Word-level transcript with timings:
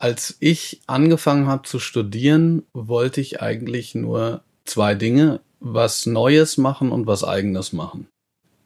Als 0.00 0.38
ich 0.40 0.80
angefangen 0.86 1.46
habe 1.46 1.68
zu 1.68 1.78
studieren, 1.78 2.62
wollte 2.72 3.20
ich 3.20 3.42
eigentlich 3.42 3.94
nur 3.94 4.42
zwei 4.64 4.94
Dinge, 4.94 5.40
was 5.60 6.06
Neues 6.06 6.56
machen 6.56 6.90
und 6.90 7.06
was 7.06 7.22
eigenes 7.22 7.74
machen. 7.74 8.06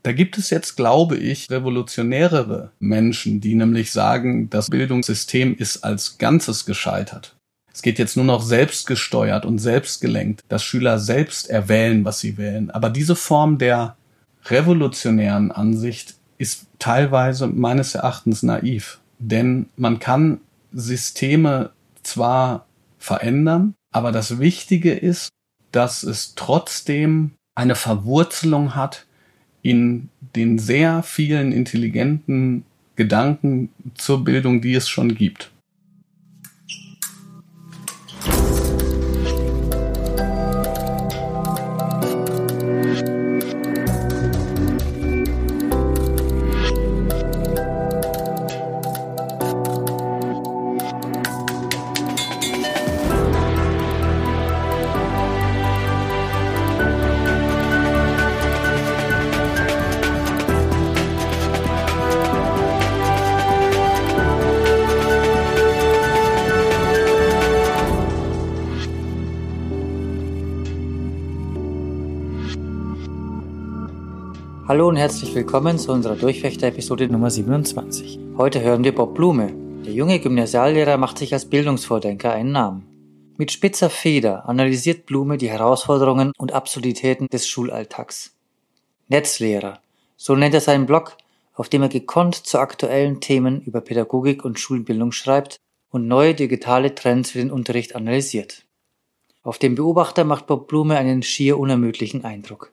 Da 0.05 0.13
gibt 0.13 0.39
es 0.39 0.51
jetzt, 0.51 0.77
glaube 0.77 1.17
ich, 1.17 1.51
revolutionärere 1.51 2.71
Menschen, 2.79 3.41
die 3.41 3.57
nämlich 3.57 3.91
sagen, 3.91 4.49
das 4.49 4.71
Bildungssystem 4.71 5.57
ist 5.57 5.83
als 5.83 6.19
Ganzes 6.19 6.67
gescheitert. 6.67 7.35
Es 7.73 7.83
geht 7.83 7.99
jetzt 7.99 8.15
nur 8.15 8.27
noch 8.27 8.43
selbstgesteuert 8.43 9.45
und 9.45 9.59
selbstgelenkt, 9.59 10.43
dass 10.49 10.63
Schüler 10.63 11.01
selbst 11.01 11.51
erwählen, 11.51 12.05
was 12.05 12.21
sie 12.21 12.39
wählen. 12.39 12.71
Aber 12.71 12.91
diese 12.91 13.17
Form 13.17 13.59
der 13.59 13.97
revolutionären 14.45 15.51
Ansicht 15.51 16.15
ist 16.39 16.67
teilweise 16.79 17.49
meines 17.49 17.97
Erachtens 17.97 18.45
naiv. 18.45 19.01
Denn 19.19 19.67
man 19.77 19.99
kann 19.99 20.41
Systeme 20.75 21.71
zwar 22.03 22.67
verändern, 22.99 23.75
aber 23.93 24.13
das 24.13 24.39
Wichtige 24.39 24.93
ist, 24.93 25.31
dass 25.73 26.03
es 26.03 26.35
trotzdem 26.35 27.33
eine 27.55 27.75
Verwurzelung 27.75 28.75
hat 28.75 29.07
in 29.63 30.09
den 30.37 30.59
sehr 30.59 31.03
vielen 31.03 31.53
intelligenten 31.53 32.65
Gedanken 32.97 33.71
zur 33.95 34.25
Bildung, 34.25 34.61
die 34.61 34.75
es 34.75 34.89
schon 34.89 35.15
gibt. 35.15 35.51
Hallo 74.67 74.89
und 74.89 74.97
herzlich 74.97 75.35
willkommen 75.35 75.79
zu 75.79 75.93
unserer 75.93 76.17
Durchfechter-Episode 76.17 77.09
Nummer 77.09 77.29
27. 77.29 78.19
Heute 78.39 78.63
hören 78.63 78.83
wir 78.83 78.95
Bob 78.95 79.15
Blume. 79.15 79.53
Der 79.85 79.93
junge 79.93 80.19
Gymnasiallehrer 80.19 80.97
macht 80.97 81.19
sich 81.19 81.35
als 81.35 81.45
Bildungsvordenker 81.45 82.33
einen 82.33 82.53
Namen. 82.53 83.35
Mit 83.37 83.53
spitzer 83.53 83.91
Feder 83.91 84.49
analysiert 84.49 85.05
Blume 85.05 85.37
die 85.37 85.51
Herausforderungen 85.51 86.33
und 86.39 86.53
Absurditäten 86.53 87.29
des 87.29 87.47
Schulalltags. 87.47 88.35
Netzlehrer, 89.09 89.81
so 90.17 90.35
nennt 90.35 90.55
er 90.55 90.63
seinen 90.63 90.87
Blog, 90.87 91.19
auf 91.53 91.69
dem 91.69 91.83
er 91.83 91.91
gekonnt 91.91 92.35
zu 92.35 92.59
aktuellen 92.59 93.21
Themen 93.21 93.61
über 93.61 93.83
Pädagogik 93.83 94.47
und 94.47 94.59
Schulbildung 94.59 95.13
schreibt 95.13 95.61
und 95.91 96.09
neue 96.09 96.35
digitale 96.35 96.95
Trends 96.95 97.33
für 97.33 97.39
den 97.39 97.51
Unterricht 97.51 97.95
analysiert. 97.95 98.65
Auf 99.43 99.59
den 99.59 99.75
Beobachter 99.75 100.25
macht 100.25 100.47
Bob 100.47 100.69
Blume 100.69 100.97
einen 100.97 101.23
schier 101.23 101.59
unermüdlichen 101.59 102.25
Eindruck. 102.25 102.73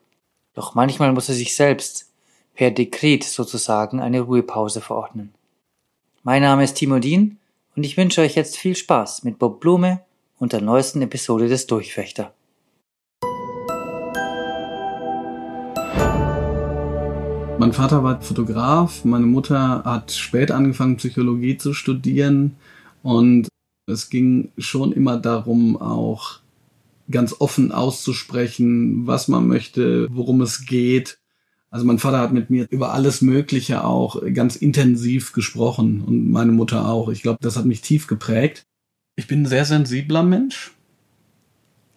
Doch 0.54 0.74
manchmal 0.74 1.12
muss 1.12 1.30
er 1.30 1.34
sich 1.34 1.56
selbst 1.56 2.10
per 2.54 2.70
Dekret 2.70 3.24
sozusagen 3.24 4.00
eine 4.00 4.20
Ruhepause 4.20 4.82
verordnen. 4.82 5.32
Mein 6.22 6.42
Name 6.42 6.64
ist 6.64 6.74
Timo 6.74 6.98
Dien 6.98 7.38
und 7.74 7.84
ich 7.84 7.96
wünsche 7.96 8.20
euch 8.20 8.34
jetzt 8.34 8.58
viel 8.58 8.76
Spaß 8.76 9.24
mit 9.24 9.38
Bob 9.38 9.60
Blume 9.60 10.02
und 10.38 10.52
der 10.52 10.60
neuesten 10.60 11.00
Episode 11.00 11.48
des 11.48 11.66
Durchfechter. 11.66 12.34
Mein 17.58 17.72
Vater 17.72 18.04
war 18.04 18.20
Fotograf, 18.20 19.04
meine 19.04 19.24
Mutter 19.24 19.84
hat 19.84 20.12
spät 20.12 20.50
angefangen, 20.50 20.98
Psychologie 20.98 21.56
zu 21.56 21.72
studieren 21.72 22.56
und 23.02 23.48
es 23.86 24.10
ging 24.10 24.50
schon 24.58 24.92
immer 24.92 25.16
darum, 25.16 25.80
auch 25.80 26.41
ganz 27.12 27.36
offen 27.38 27.70
auszusprechen, 27.70 29.06
was 29.06 29.28
man 29.28 29.46
möchte, 29.46 30.08
worum 30.10 30.40
es 30.40 30.66
geht. 30.66 31.18
Also 31.70 31.86
mein 31.86 31.98
Vater 31.98 32.20
hat 32.20 32.32
mit 32.32 32.50
mir 32.50 32.66
über 32.68 32.92
alles 32.92 33.22
Mögliche 33.22 33.84
auch 33.84 34.20
ganz 34.34 34.56
intensiv 34.56 35.32
gesprochen 35.32 36.02
und 36.02 36.30
meine 36.30 36.52
Mutter 36.52 36.88
auch. 36.88 37.08
Ich 37.08 37.22
glaube, 37.22 37.38
das 37.40 37.56
hat 37.56 37.64
mich 37.64 37.80
tief 37.80 38.06
geprägt. 38.06 38.64
Ich 39.16 39.26
bin 39.26 39.42
ein 39.42 39.46
sehr 39.46 39.64
sensibler 39.64 40.22
Mensch, 40.22 40.72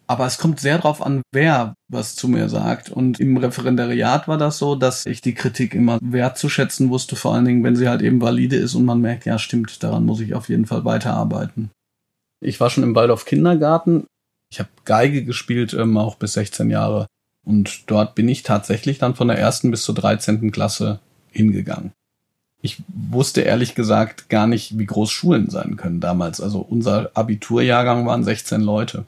aber 0.08 0.26
es 0.26 0.38
kommt 0.38 0.60
sehr 0.60 0.78
darauf 0.78 1.02
an, 1.02 1.24
wer 1.34 1.76
was 1.88 2.16
zu 2.16 2.28
mir 2.28 2.48
sagt. 2.48 2.90
Und 2.90 3.20
im 3.20 3.38
Referendariat 3.38 4.28
war 4.28 4.38
das 4.38 4.60
so, 4.60 4.76
dass 4.76 5.06
ich 5.06 5.22
die 5.22 5.34
Kritik 5.34 5.74
immer 5.74 5.98
wertzuschätzen 6.02 6.90
wusste, 6.90 7.16
vor 7.16 7.34
allen 7.34 7.46
Dingen, 7.46 7.64
wenn 7.64 7.76
sie 7.76 7.90
halt 7.90 8.02
eben 8.02 8.22
valide 8.22 8.56
ist 8.56 8.76
und 8.76 8.86
man 8.86 9.02
merkt, 9.02 9.26
ja 9.26 9.40
stimmt, 9.40 9.84
daran 9.84 10.06
muss 10.06 10.20
ich 10.20 10.36
auf 10.36 10.50
jeden 10.50 10.66
Fall 10.68 10.86
weiterarbeiten. 10.86 11.72
Ich 12.42 12.60
war 12.60 12.70
schon 12.70 12.84
im 12.84 12.96
Waldorf 12.96 13.26
Kindergarten 13.26 14.06
ich 14.50 14.60
habe 14.60 14.70
Geige 14.86 15.24
gespielt, 15.24 15.74
ähm, 15.74 15.98
auch 15.98 16.16
bis 16.16 16.34
16 16.34 16.70
Jahre. 16.70 17.08
Und 17.44 17.90
dort 17.92 18.16
bin 18.16 18.28
ich 18.28 18.44
tatsächlich 18.44 18.98
dann 18.98 19.16
von 19.16 19.28
der 19.28 19.38
ersten 19.38 19.72
bis 19.72 19.84
zur 19.84 19.96
13. 19.96 20.52
Klasse 20.52 21.00
hingegangen. 21.32 21.92
Ich 22.62 22.82
wusste 22.88 23.42
ehrlich 23.42 23.76
gesagt 23.76 24.30
gar 24.30 24.48
nicht, 24.48 24.80
wie 24.80 24.86
groß 24.86 25.12
Schulen 25.12 25.50
sein 25.50 25.76
können 25.76 26.00
damals. 26.00 26.42
Also 26.42 26.60
unser 26.60 27.12
Abiturjahrgang 27.14 28.08
waren 28.08 28.24
16 28.24 28.62
Leute. 28.62 29.06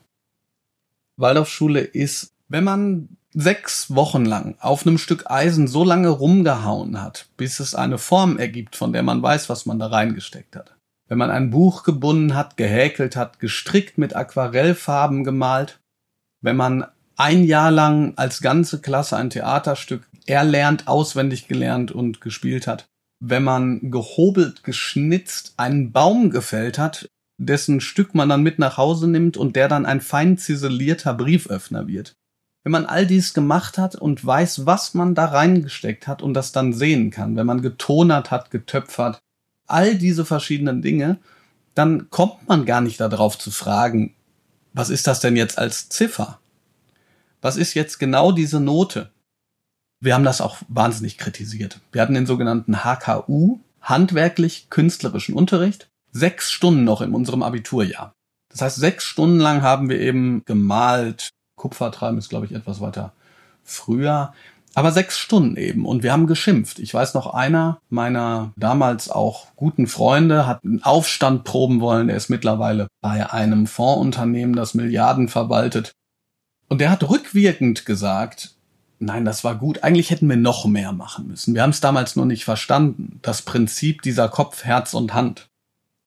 Waldorfschule 1.16 1.80
ist, 1.80 2.34
wenn 2.50 2.64
man 2.64 3.09
sechs 3.34 3.96
Wochen 3.96 4.25
lang 4.25 4.56
auf 4.59 4.86
einem 4.86 5.00
Stück 5.00 5.31
Eisen 5.31 5.68
so 5.68 5.84
lange 5.84 6.09
rumgehauen 6.09 7.02
hat, 7.02 7.28
bis 7.38 7.59
es 7.59 7.74
eine 7.74 7.98
Form 7.98 8.38
ergibt, 8.38 8.75
von 8.75 8.94
der 8.94 9.02
man 9.02 9.24
weiß, 9.24 9.50
was 9.50 9.66
man 9.66 9.80
da 9.80 9.88
reingesteckt 9.88 10.56
hat 10.56 10.76
wenn 11.07 11.18
man 11.18 11.31
ein 11.31 11.50
Buch 11.50 11.84
gebunden 11.84 12.35
hat, 12.35 12.57
gehäkelt 12.57 13.16
hat, 13.16 13.40
gestrickt 13.40 13.97
mit 13.97 14.16
Aquarellfarben 14.16 15.23
gemalt, 15.23 15.79
wenn 16.41 16.57
man 16.57 16.85
ein 17.16 17.44
Jahr 17.44 17.72
lang 17.72 18.13
als 18.16 18.41
ganze 18.41 18.79
Klasse 18.79 19.18
ein 19.18 19.29
Theaterstück 19.29 20.07
erlernt, 20.25 20.88
auswendig 20.88 21.47
gelernt 21.47 21.91
und 21.91 22.22
gespielt 22.22 22.68
hat, 22.68 22.85
wenn 23.19 23.44
man 23.44 23.91
gehobelt, 23.91 24.63
geschnitzt 24.63 25.53
einen 25.57 25.91
Baum 25.91 26.29
gefällt 26.29 26.78
hat, 26.78 27.09
dessen 27.39 27.81
Stück 27.81 28.13
man 28.13 28.29
dann 28.29 28.44
mit 28.44 28.59
nach 28.59 28.78
Hause 28.78 29.07
nimmt 29.07 29.38
und 29.38 29.56
der 29.56 29.68
dann 29.68 29.85
ein 29.85 30.01
fein 30.01 30.38
ziselierter 30.38 31.13
Brieföffner 31.13 31.88
wird. 31.88 32.13
Wenn 32.63 32.72
man 32.72 32.85
all 32.85 33.07
dies 33.07 33.34
gemacht 33.34 33.78
hat 33.78 33.95
und 33.95 34.25
weiß, 34.25 34.66
was 34.66 34.94
man 34.94 35.16
da 35.16 35.25
reingesteckt 35.25 36.07
hat 36.07 36.22
und 36.22 36.34
das 36.34 36.51
dann 36.51 36.74
sehen 36.74 37.12
kann, 37.12 37.35
wenn 37.35 37.45
man 37.45 37.62
getonert 37.62 38.29
hat, 38.29 38.51
getöpfert, 38.51 39.19
all 39.67 39.95
diese 39.95 40.25
verschiedenen 40.25 40.81
Dinge, 40.81 41.19
dann 41.75 42.09
kommt 42.09 42.47
man 42.47 42.66
gar 42.66 42.81
nicht 42.81 43.00
darauf 43.00 43.38
zu 43.38 43.51
fragen, 43.51 44.16
was 44.73 44.89
ist 44.89 45.07
das 45.07 45.19
denn 45.19 45.35
jetzt 45.35 45.57
als 45.57 45.89
Ziffer? 45.89 46.39
Was 47.41 47.57
ist 47.57 47.73
jetzt 47.73 48.00
genau 48.00 48.31
diese 48.31 48.59
Note? 48.59 49.11
Wir 50.00 50.13
haben 50.13 50.23
das 50.23 50.41
auch 50.41 50.57
wahnsinnig 50.67 51.17
kritisiert. 51.17 51.79
Wir 51.91 52.01
hatten 52.01 52.13
den 52.13 52.25
sogenannten 52.25 52.83
HKU, 52.83 53.59
handwerklich 53.81 54.69
künstlerischen 54.69 55.35
Unterricht, 55.35 55.89
sechs 56.11 56.51
Stunden 56.51 56.83
noch 56.83 57.01
in 57.01 57.13
unserem 57.13 57.44
Abiturjahr. 57.44 58.13
Das 58.50 58.61
heißt, 58.61 58.77
sechs 58.77 59.03
Stunden 59.03 59.39
lang 59.39 59.61
haben 59.61 59.89
wir 59.89 60.00
eben 60.00 60.44
gemalt. 60.45 61.29
Kupfertreiben 61.56 62.17
ist, 62.17 62.29
glaube 62.29 62.45
ich, 62.45 62.51
etwas 62.51 62.81
weiter 62.81 63.13
früher. 63.63 64.33
Aber 64.77 64.91
sechs 64.91 65.17
Stunden 65.17 65.57
eben. 65.57 65.88
Und 65.88 66.03
wir 66.03 66.11
haben 66.11 66.27
geschimpft. 66.27 66.77
Ich 66.77 66.93
weiß 66.93 67.15
noch, 67.15 67.33
einer 67.33 67.81
meiner 67.89 68.53
damals 68.57 69.09
auch 69.09 69.47
guten 69.55 69.88
Freunde 69.88 70.45
hat 70.45 70.63
einen 70.63 70.83
Aufstand 70.83 71.45
proben 71.45 71.81
wollen. 71.81 72.09
Er 72.09 72.15
ist 72.15 72.29
mittlerweile 72.29 72.88
bei 73.01 73.27
einem 73.27 73.65
Fondsunternehmen, 73.65 74.56
das 74.56 74.75
Milliarden 74.75 75.29
verwaltet. 75.29 75.94
Und 76.69 76.79
der 76.79 76.91
hat 76.91 77.09
rückwirkend 77.09 77.88
gesagt, 77.88 78.53
nein, 79.00 79.25
das 79.25 79.44
war 79.44 79.56
gut. 79.56 79.81
Eigentlich 79.81 80.12
hätten 80.12 80.29
wir 80.29 80.38
noch 80.38 80.68
mehr 80.68 80.91
machen 80.91 81.25
müssen. 81.25 81.56
Wir 81.56 81.63
haben 81.63 81.71
es 81.71 81.81
damals 81.81 82.15
nur 82.15 82.27
nicht 82.27 82.45
verstanden. 82.45 83.18
Das 83.23 83.41
Prinzip 83.41 84.03
dieser 84.03 84.30
Kopf, 84.30 84.63
Herz 84.63 84.94
und 84.94 85.15
Hand. 85.15 85.47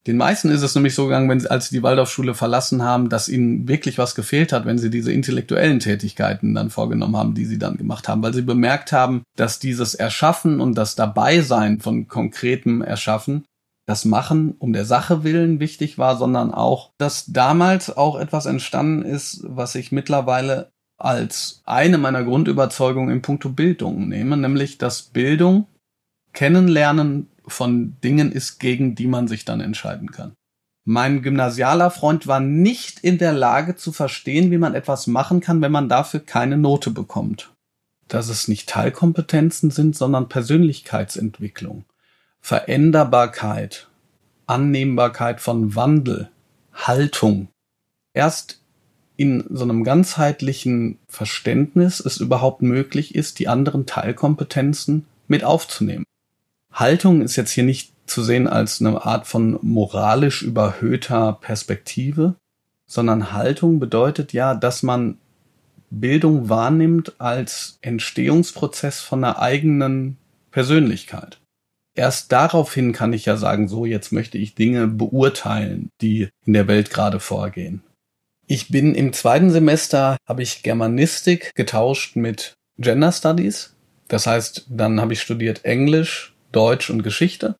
Den 0.07 0.17
meisten 0.17 0.49
ist 0.49 0.63
es 0.63 0.73
nämlich 0.73 0.95
so 0.95 1.05
gegangen, 1.05 1.29
wenn 1.29 1.39
sie, 1.39 1.49
als 1.49 1.69
sie 1.69 1.75
die 1.75 1.83
Waldorfschule 1.83 2.33
verlassen 2.33 2.81
haben, 2.81 3.09
dass 3.09 3.29
ihnen 3.29 3.67
wirklich 3.67 3.99
was 3.99 4.15
gefehlt 4.15 4.51
hat, 4.51 4.65
wenn 4.65 4.79
sie 4.79 4.89
diese 4.89 5.11
intellektuellen 5.11 5.79
Tätigkeiten 5.79 6.55
dann 6.55 6.71
vorgenommen 6.71 7.15
haben, 7.15 7.35
die 7.35 7.45
sie 7.45 7.59
dann 7.59 7.77
gemacht 7.77 8.07
haben, 8.07 8.23
weil 8.23 8.33
sie 8.33 8.41
bemerkt 8.41 8.91
haben, 8.91 9.21
dass 9.35 9.59
dieses 9.59 9.93
Erschaffen 9.93 10.59
und 10.59 10.75
das 10.75 10.95
Dabeisein 10.95 11.79
von 11.79 12.07
konkretem 12.07 12.81
Erschaffen, 12.81 13.45
das 13.87 14.05
Machen 14.05 14.55
um 14.57 14.73
der 14.73 14.85
Sache 14.85 15.23
willen 15.23 15.59
wichtig 15.59 15.99
war, 15.99 16.17
sondern 16.17 16.51
auch, 16.51 16.91
dass 16.97 17.25
damals 17.27 17.95
auch 17.95 18.19
etwas 18.19 18.47
entstanden 18.47 19.03
ist, 19.03 19.43
was 19.47 19.75
ich 19.75 19.91
mittlerweile 19.91 20.71
als 20.97 21.61
eine 21.65 21.97
meiner 21.97 22.23
Grundüberzeugungen 22.23 23.11
im 23.11 23.21
Punkto 23.21 23.49
Bildung 23.49 24.07
nehme, 24.07 24.37
nämlich 24.37 24.77
dass 24.77 25.01
Bildung 25.01 25.67
Kennenlernen 26.33 27.27
von 27.45 27.97
Dingen 28.03 28.31
ist, 28.31 28.59
gegen 28.59 28.95
die 28.95 29.07
man 29.07 29.27
sich 29.27 29.45
dann 29.45 29.61
entscheiden 29.61 30.11
kann. 30.11 30.33
Mein 30.83 31.21
gymnasialer 31.21 31.91
Freund 31.91 32.25
war 32.25 32.39
nicht 32.39 32.99
in 33.01 33.17
der 33.19 33.33
Lage 33.33 33.75
zu 33.75 33.91
verstehen, 33.91 34.49
wie 34.49 34.57
man 34.57 34.73
etwas 34.73 35.05
machen 35.05 35.39
kann, 35.39 35.61
wenn 35.61 35.71
man 35.71 35.89
dafür 35.89 36.21
keine 36.21 36.57
Note 36.57 36.89
bekommt. 36.89 37.53
Dass 38.07 38.29
es 38.29 38.47
nicht 38.47 38.67
Teilkompetenzen 38.67 39.69
sind, 39.69 39.95
sondern 39.95 40.27
Persönlichkeitsentwicklung, 40.27 41.85
Veränderbarkeit, 42.41 43.89
Annehmbarkeit 44.47 45.39
von 45.39 45.75
Wandel, 45.75 46.29
Haltung. 46.73 47.49
Erst 48.13 48.59
in 49.17 49.45
so 49.49 49.63
einem 49.63 49.83
ganzheitlichen 49.83 50.97
Verständnis 51.07 51.99
es 51.99 52.17
überhaupt 52.17 52.63
möglich 52.63 53.13
ist, 53.13 53.37
die 53.37 53.47
anderen 53.47 53.85
Teilkompetenzen 53.85 55.05
mit 55.27 55.43
aufzunehmen. 55.43 56.05
Haltung 56.71 57.21
ist 57.21 57.35
jetzt 57.35 57.51
hier 57.51 57.63
nicht 57.63 57.93
zu 58.05 58.23
sehen 58.23 58.47
als 58.47 58.81
eine 58.81 59.05
Art 59.05 59.27
von 59.27 59.57
moralisch 59.61 60.41
überhöhter 60.41 61.33
Perspektive, 61.33 62.35
sondern 62.87 63.31
Haltung 63.31 63.79
bedeutet 63.79 64.33
ja, 64.33 64.53
dass 64.53 64.83
man 64.83 65.17
Bildung 65.89 66.49
wahrnimmt 66.49 67.19
als 67.19 67.77
Entstehungsprozess 67.81 69.01
von 69.01 69.23
einer 69.23 69.39
eigenen 69.39 70.17
Persönlichkeit. 70.51 71.39
Erst 71.93 72.31
daraufhin 72.31 72.93
kann 72.93 73.11
ich 73.11 73.25
ja 73.25 73.35
sagen, 73.35 73.67
so 73.67 73.85
jetzt 73.85 74.13
möchte 74.13 74.37
ich 74.37 74.55
Dinge 74.55 74.87
beurteilen, 74.87 75.89
die 76.01 76.29
in 76.45 76.53
der 76.53 76.67
Welt 76.67 76.89
gerade 76.89 77.19
vorgehen. 77.19 77.83
Ich 78.47 78.69
bin 78.69 78.95
im 78.95 79.13
zweiten 79.13 79.49
Semester, 79.49 80.17
habe 80.27 80.43
ich 80.43 80.63
Germanistik 80.63 81.51
getauscht 81.55 82.15
mit 82.15 82.53
Gender 82.77 83.11
Studies. 83.11 83.75
Das 84.07 84.27
heißt, 84.27 84.67
dann 84.69 84.99
habe 84.99 85.13
ich 85.13 85.21
studiert 85.21 85.63
Englisch, 85.63 86.30
Deutsch 86.51 86.89
und 86.89 87.03
Geschichte 87.03 87.55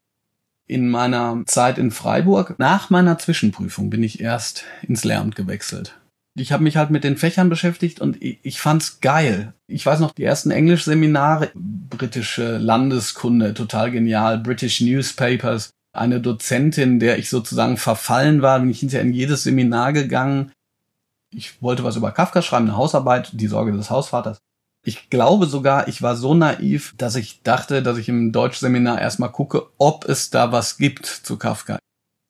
in 0.67 0.89
meiner 0.89 1.43
Zeit 1.47 1.77
in 1.77 1.91
Freiburg, 1.91 2.55
nach 2.57 2.89
meiner 2.89 3.17
Zwischenprüfung, 3.17 3.89
bin 3.89 4.03
ich 4.03 4.21
erst 4.21 4.63
ins 4.83 5.03
Lehramt 5.03 5.35
gewechselt. 5.35 5.99
Ich 6.33 6.53
habe 6.53 6.63
mich 6.63 6.77
halt 6.77 6.91
mit 6.91 7.03
den 7.03 7.17
Fächern 7.17 7.49
beschäftigt 7.49 7.99
und 7.99 8.17
ich, 8.21 8.61
fand's 8.61 9.01
geil. 9.01 9.53
Ich 9.67 9.85
weiß 9.85 9.99
noch, 9.99 10.13
die 10.13 10.23
ersten 10.23 10.49
Englischseminare, 10.49 11.51
britische 11.53 12.57
Landeskunde, 12.57 13.53
total 13.53 13.91
genial, 13.91 14.38
British 14.38 14.79
Newspapers, 14.79 15.71
eine 15.93 16.21
Dozentin, 16.21 16.99
der 16.99 17.19
ich 17.19 17.29
sozusagen 17.29 17.75
verfallen 17.75 18.41
war, 18.41 18.59
bin 18.61 18.69
ich 18.69 18.79
hinterher 18.79 19.05
in 19.05 19.11
jedes 19.11 19.43
Seminar 19.43 19.91
gegangen. 19.91 20.53
Ich 21.33 21.61
wollte 21.61 21.83
was 21.83 21.97
über 21.97 22.11
Kafka 22.11 22.41
schreiben, 22.41 22.67
eine 22.67 22.77
Hausarbeit, 22.77 23.31
die 23.33 23.47
Sorge 23.47 23.73
des 23.73 23.89
Hausvaters. 23.89 24.39
Ich 24.83 25.09
glaube 25.09 25.45
sogar, 25.45 25.87
ich 25.87 26.01
war 26.01 26.15
so 26.15 26.33
naiv, 26.33 26.95
dass 26.97 27.15
ich 27.15 27.43
dachte, 27.43 27.83
dass 27.83 27.97
ich 27.97 28.09
im 28.09 28.31
Deutschseminar 28.31 28.99
erstmal 28.99 29.31
gucke, 29.31 29.67
ob 29.77 30.05
es 30.05 30.31
da 30.31 30.51
was 30.51 30.77
gibt 30.77 31.05
zu 31.05 31.37
Kafka. 31.37 31.77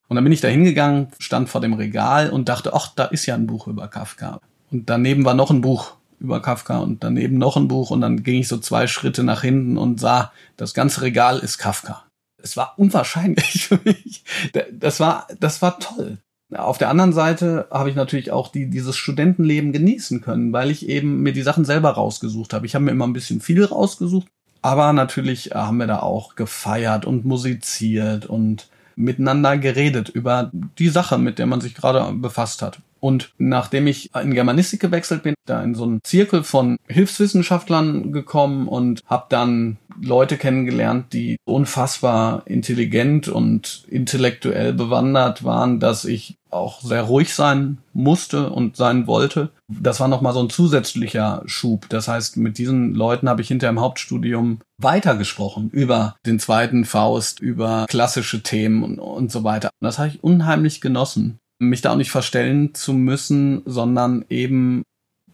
Und 0.09 0.15
dann 0.15 0.25
bin 0.25 0.33
ich 0.33 0.42
da 0.42 0.50
hingegangen, 0.50 1.07
stand 1.19 1.50
vor 1.50 1.62
dem 1.62 1.74
Regal 1.74 2.30
und 2.30 2.50
dachte, 2.50 2.74
ach, 2.74 2.92
da 2.94 3.06
ist 3.06 3.25
ja 3.25 3.36
ein 3.36 3.48
Buch 3.48 3.68
über 3.68 3.88
Kafka. 3.88 4.42
Und 4.69 4.89
daneben 4.89 5.24
war 5.24 5.33
noch 5.33 5.51
ein 5.51 5.62
Buch 5.62 5.95
über 6.19 6.42
Kafka 6.42 6.80
und 6.80 7.03
daneben 7.03 7.38
noch 7.38 7.56
ein 7.56 7.69
Buch 7.69 7.89
und 7.89 8.01
dann 8.01 8.21
ging 8.24 8.42
ich 8.42 8.50
so 8.50 8.57
zwei 8.57 8.88
Schritte 8.88 9.24
nach 9.24 9.42
hinten 9.42 9.77
und 9.77 10.00
sah, 10.00 10.33
das 10.57 10.74
ganze 10.74 11.01
Regal 11.01 11.39
ist 11.39 11.57
Kafka. 11.57 12.03
Es 12.42 12.57
war 12.57 12.74
unwahrscheinlich 12.77 13.68
für 13.68 13.80
mich. 13.86 14.24
Das 14.71 15.00
war, 15.00 15.27
das 15.39 15.62
war 15.62 15.80
toll. 15.80 16.18
Auf 16.56 16.77
der 16.77 16.89
anderen 16.89 17.13
Seite 17.13 17.68
habe 17.71 17.89
ich 17.89 17.95
natürlich 17.95 18.31
auch 18.31 18.50
die, 18.50 18.69
dieses 18.69 18.98
Studentenleben 18.98 19.71
genießen 19.71 20.21
können, 20.21 20.51
weil 20.51 20.69
ich 20.69 20.89
eben 20.89 21.21
mir 21.21 21.33
die 21.33 21.44
Sachen 21.44 21.63
selber 21.63 21.92
rausgesucht 21.92 22.53
habe. 22.53 22.65
Ich 22.65 22.75
habe 22.75 22.86
mir 22.86 22.92
immer 22.92 23.07
ein 23.07 23.13
bisschen 23.13 23.39
viel 23.39 23.63
rausgesucht, 23.63 24.27
aber 24.62 24.92
natürlich 24.92 25.51
haben 25.53 25.77
wir 25.77 25.88
da 25.88 26.00
auch 26.00 26.36
gefeiert 26.36 27.06
und 27.06 27.25
musiziert 27.25 28.25
und 28.25 28.68
miteinander 28.95 29.57
geredet 29.57 30.09
über 30.09 30.51
die 30.53 30.89
Sache, 30.89 31.18
mit 31.18 31.39
der 31.39 31.45
man 31.45 31.62
sich 31.62 31.74
gerade 31.74 32.12
befasst 32.13 32.62
hat. 32.62 32.80
Und 33.01 33.33
nachdem 33.39 33.88
ich 33.88 34.13
in 34.15 34.33
Germanistik 34.33 34.80
gewechselt 34.80 35.24
bin, 35.24 35.33
da 35.45 35.62
in 35.63 35.74
so 35.74 35.83
einen 35.83 36.03
Zirkel 36.03 36.44
von 36.44 36.77
Hilfswissenschaftlern 36.88 38.12
gekommen 38.12 38.68
und 38.68 39.01
habe 39.07 39.25
dann 39.30 39.77
Leute 40.00 40.38
kennengelernt, 40.38 41.12
die 41.12 41.38
unfassbar 41.44 42.44
intelligent 42.45 43.27
und 43.27 43.86
intellektuell 43.88 44.74
bewandert 44.74 45.44
waren, 45.44 45.80
dass 45.80 46.06
ich 46.06 46.38
auch 46.51 46.81
sehr 46.81 47.03
ruhig 47.03 47.33
sein 47.33 47.80
musste 47.94 48.50
und 48.50 48.75
sein 48.77 49.07
wollte. 49.07 49.50
Das 49.68 50.00
war 50.00 50.07
nochmal 50.07 50.33
so 50.33 50.44
ein 50.44 50.50
zusätzlicher 50.50 51.42
Schub. 51.45 51.88
Das 51.89 52.07
heißt, 52.07 52.38
mit 52.38 52.57
diesen 52.57 52.94
Leuten 52.94 53.30
habe 53.30 53.42
ich 53.42 53.48
hinter 53.48 53.69
im 53.69 53.80
Hauptstudium 53.80 54.59
weitergesprochen 54.77 55.69
über 55.71 56.15
den 56.25 56.39
zweiten 56.39 56.86
Faust, 56.86 57.39
über 57.39 57.86
klassische 57.89 58.44
Themen 58.44 58.83
und, 58.83 59.00
und 59.00 59.31
so 59.31 59.44
weiter. 59.44 59.69
Das 59.80 59.98
habe 59.98 60.09
ich 60.09 60.24
unheimlich 60.24 60.81
genossen 60.81 61.39
mich 61.62 61.81
da 61.81 61.92
auch 61.92 61.98
nicht 61.98 62.12
verstellen 62.12 62.74
zu 62.74 62.94
müssen, 62.94 63.62
sondern 63.66 64.25
eben 64.30 64.84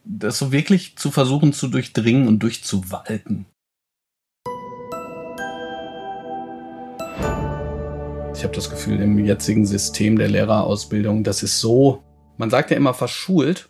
das 0.04 0.38
so 0.38 0.52
wirklich 0.52 0.98
zu 0.98 1.10
versuchen 1.12 1.54
zu 1.54 1.68
durchdringen 1.68 2.28
und 2.28 2.40
durchzuwalten. 2.40 3.46
Ich 8.36 8.44
habe 8.44 8.54
das 8.54 8.70
Gefühl, 8.70 9.02
im 9.02 9.18
jetzigen 9.26 9.66
System 9.66 10.18
der 10.18 10.28
Lehrerausbildung, 10.28 11.24
das 11.24 11.44
ist 11.44 11.60
so, 11.60 12.04
man 12.38 12.50
sagt 12.50 12.72
ja 12.72 12.78
immer 12.78 12.94
verschult. 12.94 13.68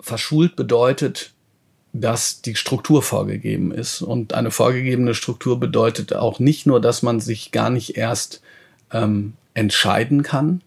Verschult 0.00 0.56
bedeutet, 0.56 1.32
dass 1.92 2.42
die 2.42 2.56
Struktur 2.56 3.02
vorgegeben 3.02 3.72
ist. 3.72 4.02
Und 4.02 4.32
eine 4.32 4.50
vorgegebene 4.50 5.14
Struktur 5.14 5.60
bedeutet 5.60 6.14
auch 6.14 6.40
nicht 6.40 6.66
nur, 6.66 6.80
dass 6.80 7.02
man 7.02 7.20
sich 7.20 7.52
gar 7.52 7.70
nicht 7.70 7.96
erst 7.96 8.42
ähm, 8.90 9.34
entscheiden 9.54 10.22
kann, 10.22 10.62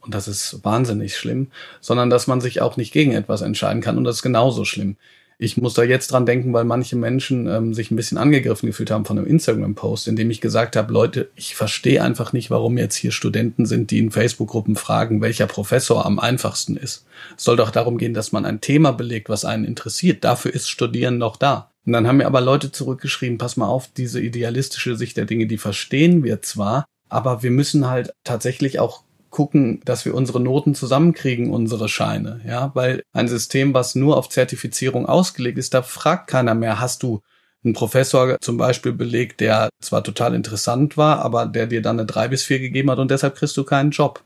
und 0.00 0.14
das 0.14 0.28
ist 0.28 0.64
wahnsinnig 0.64 1.16
schlimm, 1.16 1.48
sondern 1.80 2.10
dass 2.10 2.26
man 2.26 2.40
sich 2.40 2.60
auch 2.60 2.76
nicht 2.76 2.92
gegen 2.92 3.12
etwas 3.12 3.42
entscheiden 3.42 3.82
kann 3.82 3.98
und 3.98 4.04
das 4.04 4.16
ist 4.16 4.22
genauso 4.22 4.64
schlimm. 4.64 4.96
Ich 5.40 5.56
muss 5.56 5.74
da 5.74 5.84
jetzt 5.84 6.10
dran 6.10 6.26
denken, 6.26 6.52
weil 6.52 6.64
manche 6.64 6.96
Menschen 6.96 7.46
ähm, 7.46 7.72
sich 7.72 7.92
ein 7.92 7.96
bisschen 7.96 8.18
angegriffen 8.18 8.66
gefühlt 8.66 8.90
haben 8.90 9.04
von 9.04 9.18
einem 9.18 9.28
Instagram-Post, 9.28 10.08
in 10.08 10.16
dem 10.16 10.32
ich 10.32 10.40
gesagt 10.40 10.74
habe, 10.74 10.92
Leute, 10.92 11.30
ich 11.36 11.54
verstehe 11.54 12.02
einfach 12.02 12.32
nicht, 12.32 12.50
warum 12.50 12.76
jetzt 12.76 12.96
hier 12.96 13.12
Studenten 13.12 13.64
sind, 13.64 13.92
die 13.92 14.00
in 14.00 14.10
Facebook-Gruppen 14.10 14.74
fragen, 14.74 15.20
welcher 15.20 15.46
Professor 15.46 16.04
am 16.04 16.18
einfachsten 16.18 16.76
ist. 16.76 17.06
Es 17.36 17.44
soll 17.44 17.56
doch 17.56 17.70
darum 17.70 17.98
gehen, 17.98 18.14
dass 18.14 18.32
man 18.32 18.44
ein 18.44 18.60
Thema 18.60 18.90
belegt, 18.90 19.28
was 19.28 19.44
einen 19.44 19.64
interessiert. 19.64 20.24
Dafür 20.24 20.52
ist 20.52 20.68
Studieren 20.68 21.18
noch 21.18 21.36
da. 21.36 21.70
Und 21.86 21.92
dann 21.92 22.08
haben 22.08 22.16
mir 22.16 22.26
aber 22.26 22.40
Leute 22.40 22.72
zurückgeschrieben, 22.72 23.38
pass 23.38 23.56
mal 23.56 23.68
auf, 23.68 23.88
diese 23.96 24.20
idealistische 24.20 24.96
Sicht 24.96 25.16
der 25.16 25.24
Dinge, 25.24 25.46
die 25.46 25.56
verstehen 25.56 26.24
wir 26.24 26.42
zwar, 26.42 26.84
aber 27.08 27.42
wir 27.42 27.52
müssen 27.52 27.88
halt 27.88 28.12
tatsächlich 28.24 28.80
auch 28.80 29.04
gucken, 29.38 29.80
dass 29.84 30.04
wir 30.04 30.16
unsere 30.16 30.40
Noten 30.40 30.74
zusammenkriegen, 30.74 31.52
unsere 31.52 31.88
Scheine, 31.88 32.40
ja, 32.44 32.72
weil 32.74 33.04
ein 33.12 33.28
System, 33.28 33.72
was 33.72 33.94
nur 33.94 34.16
auf 34.16 34.28
Zertifizierung 34.28 35.06
ausgelegt 35.06 35.58
ist, 35.58 35.74
da 35.74 35.82
fragt 35.82 36.26
keiner 36.26 36.56
mehr, 36.56 36.80
hast 36.80 37.04
du 37.04 37.20
einen 37.62 37.72
Professor 37.72 38.36
zum 38.40 38.56
Beispiel 38.56 38.92
belegt, 38.92 39.38
der 39.38 39.68
zwar 39.80 40.02
total 40.02 40.34
interessant 40.34 40.96
war, 40.96 41.20
aber 41.20 41.46
der 41.46 41.68
dir 41.68 41.82
dann 41.82 42.00
eine 42.00 42.06
drei 42.06 42.26
bis 42.26 42.42
vier 42.42 42.58
gegeben 42.58 42.90
hat 42.90 42.98
und 42.98 43.12
deshalb 43.12 43.36
kriegst 43.36 43.56
du 43.56 43.62
keinen 43.62 43.92
Job. 43.92 44.24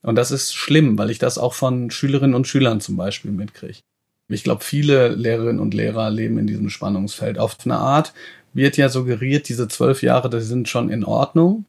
Und 0.00 0.14
das 0.14 0.30
ist 0.30 0.54
schlimm, 0.54 0.96
weil 0.96 1.10
ich 1.10 1.18
das 1.18 1.38
auch 1.38 1.54
von 1.54 1.90
Schülerinnen 1.90 2.36
und 2.36 2.46
Schülern 2.46 2.80
zum 2.80 2.96
Beispiel 2.96 3.32
mitkriege. 3.32 3.80
Ich 4.28 4.44
glaube, 4.44 4.62
viele 4.62 5.08
Lehrerinnen 5.08 5.58
und 5.58 5.74
Lehrer 5.74 6.08
leben 6.08 6.38
in 6.38 6.46
diesem 6.46 6.70
Spannungsfeld. 6.70 7.36
Auf 7.36 7.56
eine 7.64 7.78
Art 7.78 8.14
wird 8.52 8.76
ja 8.76 8.88
suggeriert, 8.88 9.48
diese 9.48 9.66
zwölf 9.66 10.04
Jahre, 10.04 10.30
das 10.30 10.46
sind 10.46 10.68
schon 10.68 10.88
in 10.88 11.04
Ordnung. 11.04 11.64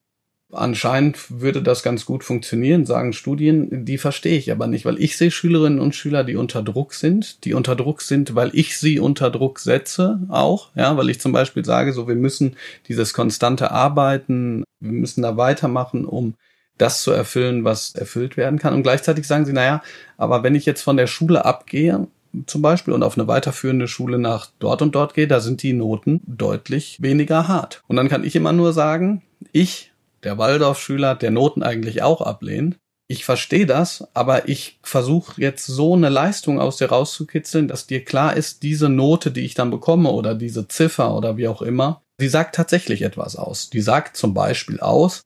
Anscheinend 0.54 1.42
würde 1.42 1.62
das 1.62 1.84
ganz 1.84 2.06
gut 2.06 2.24
funktionieren, 2.24 2.86
sagen 2.86 3.14
Studien. 3.14 3.86
Die 3.86 3.98
verstehe 3.98 4.38
ich 4.38 4.52
aber 4.52 4.68
nicht, 4.68 4.86
weil 4.86 5.00
ich 5.02 5.18
sehe 5.18 5.32
Schülerinnen 5.32 5.80
und 5.80 5.96
Schüler, 5.96 6.24
die 6.24 6.36
unter 6.36 6.62
Druck 6.62 6.94
sind, 6.94 7.44
die 7.46 7.54
unter 7.54 7.76
Druck 7.76 8.02
sind, 8.02 8.36
weil 8.36 8.52
ich 8.54 8.78
sie 8.78 9.00
unter 9.00 9.30
Druck 9.30 9.60
setze 9.60 10.20
auch, 10.30 10.70
ja, 10.76 10.96
weil 10.98 11.10
ich 11.10 11.20
zum 11.20 11.32
Beispiel 11.32 11.66
sage, 11.66 11.94
so 11.94 12.08
wir 12.08 12.16
müssen 12.16 12.56
dieses 12.88 13.14
konstante 13.14 13.72
Arbeiten, 13.72 14.64
wir 14.80 14.92
müssen 14.92 15.22
da 15.22 15.38
weitermachen, 15.38 16.06
um 16.06 16.36
das 16.78 17.04
zu 17.04 17.12
erfüllen, 17.12 17.64
was 17.64 17.96
erfüllt 17.96 18.38
werden 18.38 18.60
kann. 18.60 18.74
Und 18.74 18.84
gleichzeitig 18.84 19.28
sagen 19.28 19.46
sie, 19.46 19.54
naja, 19.54 19.82
aber 20.18 20.44
wenn 20.44 20.56
ich 20.56 20.66
jetzt 20.66 20.82
von 20.82 20.98
der 20.98 21.08
Schule 21.08 21.46
abgehe, 21.46 22.08
zum 22.48 22.62
Beispiel 22.62 22.94
und 22.94 23.04
auf 23.04 23.18
eine 23.18 23.28
weiterführende 23.28 23.88
Schule 23.88 24.18
nach 24.18 24.50
dort 24.60 24.82
und 24.82 24.96
dort 24.96 25.14
gehe, 25.14 25.28
da 25.28 25.40
sind 25.40 25.62
die 25.62 25.74
Noten 25.74 26.22
deutlich 26.26 27.02
weniger 27.02 27.48
hart. 27.48 27.84
Und 27.88 27.96
dann 27.96 28.10
kann 28.10 28.24
ich 28.24 28.36
immer 28.36 28.54
nur 28.54 28.74
sagen, 28.74 29.22
ich 29.52 29.93
der 30.24 30.38
Waldorfschüler, 30.38 31.16
der 31.16 31.32
Noten 31.32 31.64
eigentlich 31.64 32.02
auch 32.04 32.22
ablehnt. 32.22 32.78
Ich 33.08 33.26
verstehe 33.26 33.66
das, 33.66 34.08
aber 34.14 34.48
ich 34.48 34.80
versuche 34.82 35.40
jetzt 35.42 35.66
so 35.66 35.94
eine 35.94 36.10
Leistung 36.10 36.60
aus 36.60 36.78
dir 36.78 36.90
rauszukitzeln, 36.90 37.68
dass 37.68 37.86
dir 37.86 38.04
klar 38.04 38.36
ist, 38.36 38.64
diese 38.64 38.90
Note, 38.90 39.32
die 39.32 39.42
ich 39.42 39.54
dann 39.54 39.72
bekomme 39.72 40.10
oder 40.10 40.36
diese 40.36 40.68
Ziffer 40.68 41.16
oder 41.16 41.38
wie 41.38 41.48
auch 41.48 41.62
immer, 41.62 42.02
die 42.20 42.30
sagt 42.30 42.56
tatsächlich 42.56 43.02
etwas 43.02 43.36
aus. 43.36 43.70
Die 43.70 43.82
sagt 43.82 44.16
zum 44.16 44.34
Beispiel 44.34 44.80
aus, 44.80 45.22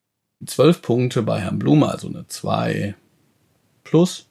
zwölf 0.46 0.82
Punkte 0.82 1.22
bei 1.22 1.40
Herrn 1.40 1.60
Blume, 1.60 1.90
also 1.90 2.08
eine 2.08 2.28
zwei 2.28 2.96
plus, 3.84 4.28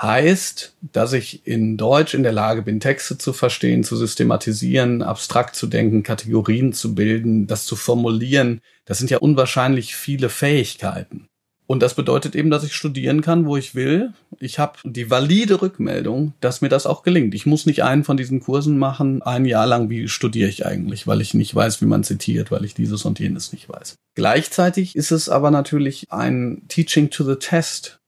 heißt, 0.00 0.76
dass 0.92 1.12
ich 1.12 1.46
in 1.46 1.76
Deutsch 1.76 2.14
in 2.14 2.22
der 2.22 2.32
Lage 2.32 2.62
bin, 2.62 2.80
Texte 2.80 3.18
zu 3.18 3.32
verstehen, 3.32 3.84
zu 3.84 3.96
systematisieren, 3.96 5.02
abstrakt 5.02 5.56
zu 5.56 5.66
denken, 5.66 6.02
Kategorien 6.02 6.72
zu 6.72 6.94
bilden, 6.94 7.46
das 7.46 7.66
zu 7.66 7.76
formulieren. 7.76 8.60
Das 8.84 8.98
sind 8.98 9.10
ja 9.10 9.18
unwahrscheinlich 9.18 9.96
viele 9.96 10.28
Fähigkeiten. 10.28 11.28
Und 11.66 11.82
das 11.82 11.94
bedeutet 11.94 12.36
eben, 12.36 12.50
dass 12.50 12.62
ich 12.62 12.74
studieren 12.74 13.22
kann, 13.22 13.44
wo 13.44 13.56
ich 13.56 13.74
will. 13.74 14.12
Ich 14.38 14.60
habe 14.60 14.78
die 14.84 15.10
valide 15.10 15.60
Rückmeldung, 15.60 16.32
dass 16.40 16.60
mir 16.60 16.68
das 16.68 16.86
auch 16.86 17.02
gelingt. 17.02 17.34
Ich 17.34 17.44
muss 17.44 17.66
nicht 17.66 17.82
einen 17.82 18.04
von 18.04 18.16
diesen 18.16 18.38
Kursen 18.38 18.78
machen, 18.78 19.20
ein 19.22 19.44
Jahr 19.44 19.66
lang, 19.66 19.90
wie 19.90 20.06
studiere 20.06 20.48
ich 20.48 20.64
eigentlich, 20.64 21.08
weil 21.08 21.20
ich 21.20 21.34
nicht 21.34 21.52
weiß, 21.52 21.80
wie 21.82 21.86
man 21.86 22.04
zitiert, 22.04 22.52
weil 22.52 22.64
ich 22.64 22.74
dieses 22.74 23.04
und 23.04 23.18
jenes 23.18 23.52
nicht 23.52 23.68
weiß. 23.68 23.96
Gleichzeitig 24.14 24.94
ist 24.94 25.10
es 25.10 25.28
aber 25.28 25.50
natürlich 25.50 26.06
ein 26.10 26.62
Teaching 26.68 27.10
to 27.10 27.24
the 27.24 27.36
Test. 27.36 27.98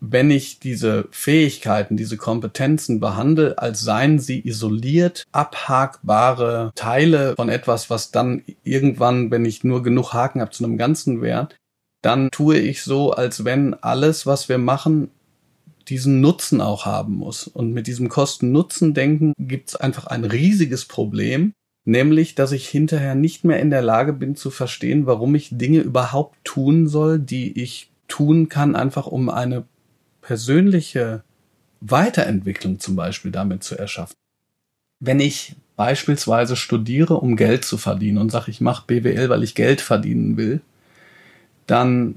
Wenn 0.00 0.30
ich 0.30 0.60
diese 0.60 1.08
Fähigkeiten, 1.10 1.96
diese 1.96 2.16
Kompetenzen 2.16 3.00
behandle, 3.00 3.58
als 3.58 3.80
seien 3.80 4.18
sie 4.18 4.46
isoliert 4.46 5.24
abhakbare 5.32 6.70
Teile 6.74 7.34
von 7.34 7.48
etwas, 7.48 7.88
was 7.88 8.10
dann 8.10 8.42
irgendwann, 8.62 9.30
wenn 9.30 9.44
ich 9.44 9.64
nur 9.64 9.82
genug 9.82 10.12
Haken 10.12 10.40
habe, 10.40 10.50
zu 10.50 10.64
einem 10.64 10.76
Ganzen 10.76 11.22
wert, 11.22 11.56
dann 12.02 12.30
tue 12.30 12.58
ich 12.58 12.82
so, 12.82 13.12
als 13.12 13.44
wenn 13.44 13.74
alles, 13.74 14.26
was 14.26 14.48
wir 14.48 14.58
machen, 14.58 15.10
diesen 15.88 16.20
Nutzen 16.20 16.60
auch 16.60 16.84
haben 16.84 17.14
muss. 17.14 17.46
Und 17.46 17.72
mit 17.72 17.86
diesem 17.86 18.08
Kosten-Nutzen-Denken 18.08 19.32
gibt 19.38 19.70
es 19.70 19.76
einfach 19.76 20.06
ein 20.06 20.24
riesiges 20.24 20.84
Problem, 20.84 21.52
nämlich, 21.84 22.34
dass 22.34 22.52
ich 22.52 22.68
hinterher 22.68 23.14
nicht 23.14 23.44
mehr 23.44 23.60
in 23.60 23.70
der 23.70 23.82
Lage 23.82 24.12
bin 24.12 24.36
zu 24.36 24.50
verstehen, 24.50 25.06
warum 25.06 25.34
ich 25.34 25.56
Dinge 25.56 25.80
überhaupt 25.80 26.36
tun 26.44 26.86
soll, 26.86 27.18
die 27.18 27.60
ich 27.60 27.90
tun 28.08 28.48
kann, 28.48 28.76
einfach 28.76 29.06
um 29.06 29.28
eine 29.28 29.64
persönliche 30.26 31.22
Weiterentwicklung 31.80 32.80
zum 32.80 32.96
Beispiel 32.96 33.30
damit 33.30 33.62
zu 33.62 33.78
erschaffen. 33.78 34.16
Wenn 34.98 35.20
ich 35.20 35.54
beispielsweise 35.76 36.56
studiere, 36.56 37.14
um 37.14 37.36
Geld 37.36 37.64
zu 37.64 37.78
verdienen 37.78 38.18
und 38.18 38.32
sage, 38.32 38.50
ich 38.50 38.60
mache 38.60 38.84
BWL, 38.88 39.28
weil 39.28 39.44
ich 39.44 39.54
Geld 39.54 39.80
verdienen 39.80 40.36
will, 40.36 40.62
dann 41.68 42.16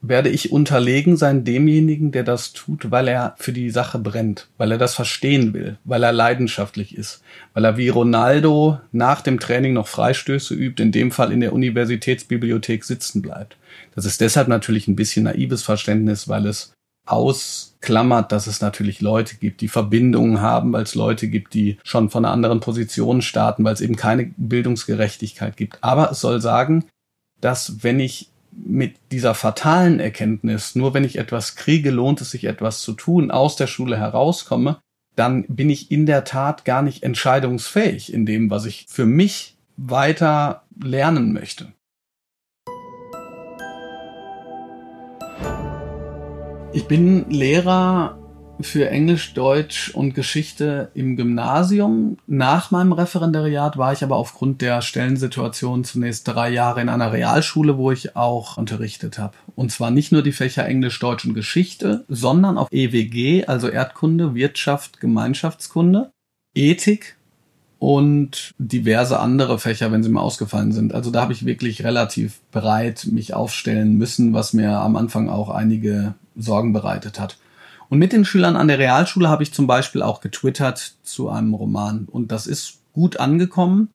werde 0.00 0.30
ich 0.30 0.50
unterlegen 0.50 1.16
sein 1.16 1.44
demjenigen, 1.44 2.10
der 2.10 2.24
das 2.24 2.54
tut, 2.54 2.90
weil 2.90 3.06
er 3.06 3.36
für 3.38 3.52
die 3.52 3.70
Sache 3.70 4.00
brennt, 4.00 4.48
weil 4.58 4.72
er 4.72 4.78
das 4.78 4.96
verstehen 4.96 5.54
will, 5.54 5.78
weil 5.84 6.02
er 6.02 6.10
leidenschaftlich 6.10 6.98
ist, 6.98 7.22
weil 7.54 7.64
er 7.64 7.76
wie 7.76 7.88
Ronaldo 7.88 8.80
nach 8.90 9.20
dem 9.20 9.38
Training 9.38 9.74
noch 9.74 9.86
Freistöße 9.86 10.54
übt, 10.54 10.82
in 10.82 10.90
dem 10.90 11.12
Fall 11.12 11.30
in 11.30 11.40
der 11.40 11.52
Universitätsbibliothek 11.52 12.82
sitzen 12.82 13.22
bleibt. 13.22 13.56
Das 13.94 14.06
ist 14.06 14.20
deshalb 14.20 14.48
natürlich 14.48 14.88
ein 14.88 14.96
bisschen 14.96 15.22
naives 15.22 15.62
Verständnis, 15.62 16.28
weil 16.28 16.46
es 16.46 16.72
ausklammert, 17.04 18.30
dass 18.32 18.46
es 18.46 18.60
natürlich 18.60 19.00
Leute 19.00 19.36
gibt, 19.36 19.60
die 19.60 19.68
Verbindungen 19.68 20.40
haben, 20.40 20.72
weil 20.72 20.84
es 20.84 20.94
Leute 20.94 21.28
gibt, 21.28 21.54
die 21.54 21.78
schon 21.82 22.10
von 22.10 22.24
einer 22.24 22.32
anderen 22.32 22.60
Position 22.60 23.22
starten, 23.22 23.64
weil 23.64 23.74
es 23.74 23.80
eben 23.80 23.96
keine 23.96 24.32
Bildungsgerechtigkeit 24.36 25.56
gibt. 25.56 25.78
Aber 25.82 26.10
es 26.10 26.20
soll 26.20 26.40
sagen, 26.40 26.84
dass 27.40 27.82
wenn 27.82 27.98
ich 27.98 28.28
mit 28.52 28.96
dieser 29.10 29.34
fatalen 29.34 29.98
Erkenntnis, 29.98 30.74
nur 30.74 30.94
wenn 30.94 31.04
ich 31.04 31.18
etwas 31.18 31.56
kriege, 31.56 31.90
lohnt 31.90 32.20
es 32.20 32.30
sich 32.30 32.44
etwas 32.44 32.82
zu 32.82 32.92
tun, 32.92 33.30
aus 33.30 33.56
der 33.56 33.66
Schule 33.66 33.96
herauskomme, 33.96 34.78
dann 35.16 35.44
bin 35.48 35.70
ich 35.70 35.90
in 35.90 36.06
der 36.06 36.24
Tat 36.24 36.64
gar 36.64 36.82
nicht 36.82 37.02
entscheidungsfähig 37.02 38.12
in 38.12 38.26
dem, 38.26 38.50
was 38.50 38.64
ich 38.64 38.86
für 38.88 39.06
mich 39.06 39.56
weiter 39.76 40.62
lernen 40.82 41.32
möchte. 41.32 41.72
Ich 46.74 46.86
bin 46.86 47.28
Lehrer 47.28 48.18
für 48.60 48.88
Englisch, 48.88 49.34
Deutsch 49.34 49.90
und 49.90 50.14
Geschichte 50.14 50.90
im 50.94 51.16
Gymnasium. 51.16 52.16
Nach 52.26 52.70
meinem 52.70 52.92
Referendariat 52.92 53.76
war 53.76 53.92
ich 53.92 54.02
aber 54.02 54.16
aufgrund 54.16 54.62
der 54.62 54.80
Stellensituation 54.80 55.84
zunächst 55.84 56.26
drei 56.28 56.48
Jahre 56.50 56.80
in 56.80 56.88
einer 56.88 57.12
Realschule, 57.12 57.76
wo 57.76 57.90
ich 57.90 58.16
auch 58.16 58.56
unterrichtet 58.56 59.18
habe. 59.18 59.34
Und 59.54 59.70
zwar 59.70 59.90
nicht 59.90 60.12
nur 60.12 60.22
die 60.22 60.32
Fächer 60.32 60.64
Englisch, 60.64 60.98
Deutsch 60.98 61.26
und 61.26 61.34
Geschichte, 61.34 62.06
sondern 62.08 62.56
auch 62.56 62.68
EWG, 62.70 63.44
also 63.46 63.68
Erdkunde, 63.68 64.34
Wirtschaft, 64.34 64.98
Gemeinschaftskunde, 64.98 66.10
Ethik 66.54 67.16
und 67.82 68.54
diverse 68.58 69.18
andere 69.18 69.58
Fächer, 69.58 69.90
wenn 69.90 70.04
sie 70.04 70.08
mal 70.08 70.20
ausgefallen 70.20 70.70
sind. 70.70 70.94
Also 70.94 71.10
da 71.10 71.20
habe 71.20 71.32
ich 71.32 71.44
wirklich 71.44 71.82
relativ 71.82 72.38
bereit 72.52 73.08
mich 73.10 73.34
aufstellen 73.34 73.98
müssen, 73.98 74.32
was 74.32 74.52
mir 74.52 74.78
am 74.78 74.94
Anfang 74.94 75.28
auch 75.28 75.50
einige 75.50 76.14
Sorgen 76.36 76.72
bereitet 76.72 77.18
hat. 77.18 77.38
Und 77.88 77.98
mit 77.98 78.12
den 78.12 78.24
Schülern 78.24 78.54
an 78.54 78.68
der 78.68 78.78
Realschule 78.78 79.28
habe 79.28 79.42
ich 79.42 79.52
zum 79.52 79.66
Beispiel 79.66 80.00
auch 80.00 80.20
getwittert 80.20 80.94
zu 81.02 81.28
einem 81.28 81.54
Roman. 81.54 82.06
Und 82.08 82.30
das 82.30 82.46
ist 82.46 82.78
gut 82.92 83.16
angekommen. 83.16 83.88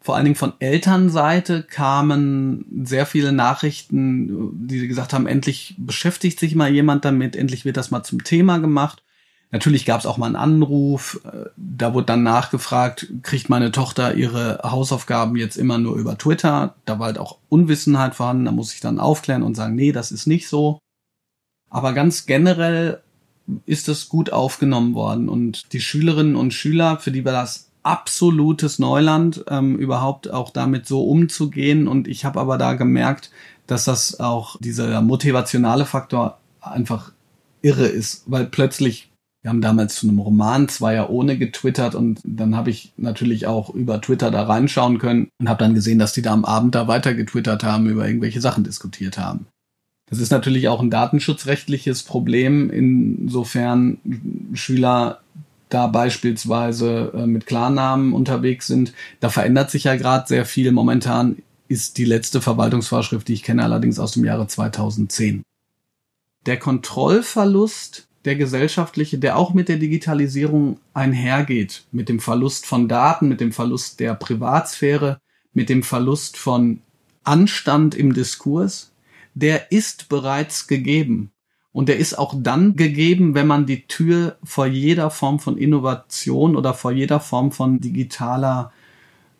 Vor 0.00 0.16
allen 0.16 0.24
Dingen 0.24 0.34
von 0.34 0.54
Elternseite 0.58 1.62
kamen 1.62 2.82
sehr 2.84 3.06
viele 3.06 3.30
Nachrichten, 3.30 4.66
die 4.66 4.88
gesagt 4.88 5.12
haben, 5.12 5.28
endlich 5.28 5.76
beschäftigt 5.78 6.40
sich 6.40 6.56
mal 6.56 6.72
jemand 6.72 7.04
damit, 7.04 7.36
endlich 7.36 7.64
wird 7.64 7.76
das 7.76 7.92
mal 7.92 8.02
zum 8.02 8.24
Thema 8.24 8.58
gemacht. 8.58 9.04
Natürlich 9.52 9.84
gab 9.84 9.98
es 9.98 10.06
auch 10.06 10.16
mal 10.16 10.26
einen 10.26 10.36
Anruf, 10.36 11.20
da 11.56 11.92
wurde 11.92 12.06
dann 12.06 12.22
nachgefragt, 12.22 13.08
kriegt 13.22 13.48
meine 13.48 13.72
Tochter 13.72 14.14
ihre 14.14 14.60
Hausaufgaben 14.62 15.34
jetzt 15.36 15.56
immer 15.56 15.78
nur 15.78 15.96
über 15.96 16.16
Twitter? 16.16 16.76
Da 16.84 17.00
war 17.00 17.06
halt 17.06 17.18
auch 17.18 17.38
Unwissenheit 17.48 18.14
vorhanden, 18.14 18.44
da 18.44 18.52
muss 18.52 18.72
ich 18.74 18.80
dann 18.80 19.00
aufklären 19.00 19.42
und 19.42 19.56
sagen, 19.56 19.74
nee, 19.74 19.90
das 19.90 20.12
ist 20.12 20.26
nicht 20.26 20.48
so. 20.48 20.78
Aber 21.68 21.92
ganz 21.92 22.26
generell 22.26 23.00
ist 23.66 23.88
es 23.88 24.08
gut 24.08 24.32
aufgenommen 24.32 24.94
worden. 24.94 25.28
Und 25.28 25.72
die 25.72 25.80
Schülerinnen 25.80 26.36
und 26.36 26.54
Schüler, 26.54 26.98
für 26.98 27.10
die 27.10 27.24
war 27.24 27.32
das 27.32 27.70
absolutes 27.82 28.78
Neuland, 28.78 29.44
ähm, 29.48 29.76
überhaupt 29.76 30.30
auch 30.30 30.50
damit 30.50 30.86
so 30.86 31.02
umzugehen. 31.04 31.88
Und 31.88 32.08
ich 32.08 32.24
habe 32.24 32.40
aber 32.40 32.58
da 32.58 32.74
gemerkt, 32.74 33.30
dass 33.66 33.84
das 33.84 34.20
auch 34.20 34.56
dieser 34.60 35.00
motivationale 35.00 35.86
Faktor 35.86 36.38
einfach 36.60 37.12
irre 37.62 37.86
ist, 37.86 38.24
weil 38.26 38.46
plötzlich, 38.46 39.09
wir 39.42 39.48
haben 39.48 39.62
damals 39.62 39.96
zu 39.96 40.06
einem 40.06 40.18
Roman 40.18 40.68
ja 40.80 41.08
ohne 41.08 41.38
getwittert 41.38 41.94
und 41.94 42.20
dann 42.24 42.56
habe 42.56 42.70
ich 42.70 42.92
natürlich 42.98 43.46
auch 43.46 43.70
über 43.70 44.00
Twitter 44.00 44.30
da 44.30 44.42
reinschauen 44.42 44.98
können 44.98 45.28
und 45.38 45.48
habe 45.48 45.64
dann 45.64 45.74
gesehen, 45.74 45.98
dass 45.98 46.12
die 46.12 46.22
da 46.22 46.32
am 46.32 46.44
Abend 46.44 46.74
da 46.74 46.88
weiter 46.88 47.14
getwittert 47.14 47.64
haben, 47.64 47.88
über 47.88 48.06
irgendwelche 48.06 48.40
Sachen 48.40 48.64
diskutiert 48.64 49.16
haben. 49.16 49.46
Das 50.10 50.18
ist 50.18 50.30
natürlich 50.30 50.68
auch 50.68 50.80
ein 50.80 50.90
datenschutzrechtliches 50.90 52.02
Problem, 52.02 52.68
insofern 52.68 53.98
Schüler 54.52 55.20
da 55.70 55.86
beispielsweise 55.86 57.12
äh, 57.14 57.26
mit 57.26 57.46
Klarnamen 57.46 58.12
unterwegs 58.12 58.66
sind. 58.66 58.92
Da 59.20 59.30
verändert 59.30 59.70
sich 59.70 59.84
ja 59.84 59.94
gerade 59.94 60.26
sehr 60.26 60.44
viel. 60.44 60.72
Momentan 60.72 61.36
ist 61.68 61.96
die 61.96 62.04
letzte 62.04 62.40
Verwaltungsvorschrift, 62.40 63.28
die 63.28 63.34
ich 63.34 63.44
kenne, 63.44 63.62
allerdings 63.62 64.00
aus 64.00 64.12
dem 64.12 64.24
Jahre 64.24 64.48
2010. 64.48 65.44
Der 66.46 66.58
Kontrollverlust, 66.58 68.08
der 68.24 68.36
gesellschaftliche, 68.36 69.18
der 69.18 69.36
auch 69.36 69.54
mit 69.54 69.68
der 69.68 69.78
Digitalisierung 69.78 70.78
einhergeht, 70.92 71.84
mit 71.90 72.08
dem 72.08 72.20
Verlust 72.20 72.66
von 72.66 72.88
Daten, 72.88 73.28
mit 73.28 73.40
dem 73.40 73.52
Verlust 73.52 74.00
der 74.00 74.14
Privatsphäre, 74.14 75.20
mit 75.52 75.68
dem 75.68 75.82
Verlust 75.82 76.36
von 76.36 76.80
Anstand 77.24 77.94
im 77.94 78.12
Diskurs, 78.12 78.92
der 79.34 79.72
ist 79.72 80.08
bereits 80.08 80.66
gegeben. 80.66 81.32
Und 81.72 81.88
der 81.88 81.98
ist 81.98 82.18
auch 82.18 82.34
dann 82.36 82.74
gegeben, 82.74 83.34
wenn 83.34 83.46
man 83.46 83.64
die 83.64 83.86
Tür 83.86 84.36
vor 84.42 84.66
jeder 84.66 85.10
Form 85.10 85.38
von 85.38 85.56
Innovation 85.56 86.56
oder 86.56 86.74
vor 86.74 86.90
jeder 86.90 87.20
Form 87.20 87.52
von 87.52 87.80
digitaler 87.80 88.72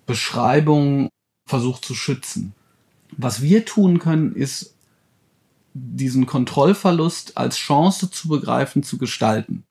Beschreibung 0.07 1.09
versucht 1.47 1.85
zu 1.85 1.95
schützen. 1.95 2.55
Was 3.17 3.43
wir 3.43 3.65
tun 3.65 3.99
können, 3.99 4.35
ist 4.37 4.77
diesen 5.75 6.27
Kontrollverlust 6.27 7.37
als 7.37 7.57
Chance 7.57 8.11
zu 8.11 8.29
begreifen, 8.29 8.83
zu 8.83 8.99
gestalten. 8.99 9.65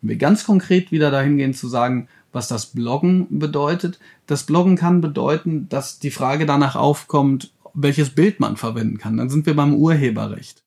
Wenn 0.00 0.10
wir 0.10 0.16
ganz 0.16 0.44
konkret 0.44 0.92
wieder 0.92 1.10
dahin 1.10 1.36
gehen 1.36 1.54
zu 1.54 1.68
sagen, 1.68 2.08
was 2.32 2.48
das 2.48 2.66
Bloggen 2.66 3.38
bedeutet. 3.38 3.98
Das 4.26 4.44
Bloggen 4.44 4.76
kann 4.76 5.00
bedeuten, 5.00 5.68
dass 5.68 5.98
die 5.98 6.10
Frage 6.10 6.46
danach 6.46 6.76
aufkommt, 6.76 7.52
welches 7.74 8.10
Bild 8.10 8.40
man 8.40 8.56
verwenden 8.56 8.98
kann. 8.98 9.16
Dann 9.16 9.30
sind 9.30 9.46
wir 9.46 9.54
beim 9.54 9.74
Urheberrecht. 9.74 10.62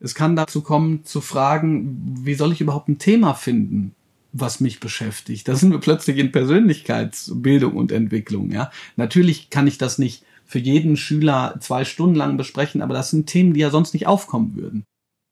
Es 0.00 0.14
kann 0.14 0.34
dazu 0.34 0.62
kommen, 0.62 1.04
zu 1.04 1.20
fragen, 1.20 2.16
wie 2.24 2.34
soll 2.34 2.52
ich 2.52 2.60
überhaupt 2.60 2.88
ein 2.88 2.98
Thema 2.98 3.34
finden, 3.34 3.94
was 4.32 4.60
mich 4.60 4.80
beschäftigt? 4.80 5.46
Da 5.46 5.54
sind 5.54 5.70
wir 5.70 5.78
plötzlich 5.78 6.18
in 6.18 6.32
Persönlichkeitsbildung 6.32 7.74
und 7.74 7.92
Entwicklung, 7.92 8.50
ja. 8.50 8.70
Natürlich 8.96 9.50
kann 9.50 9.66
ich 9.66 9.78
das 9.78 9.98
nicht 9.98 10.24
für 10.52 10.58
jeden 10.58 10.98
Schüler 10.98 11.56
zwei 11.60 11.86
Stunden 11.86 12.14
lang 12.14 12.36
besprechen, 12.36 12.82
aber 12.82 12.92
das 12.92 13.08
sind 13.08 13.26
Themen, 13.26 13.54
die 13.54 13.60
ja 13.60 13.70
sonst 13.70 13.94
nicht 13.94 14.06
aufkommen 14.06 14.54
würden. 14.54 14.84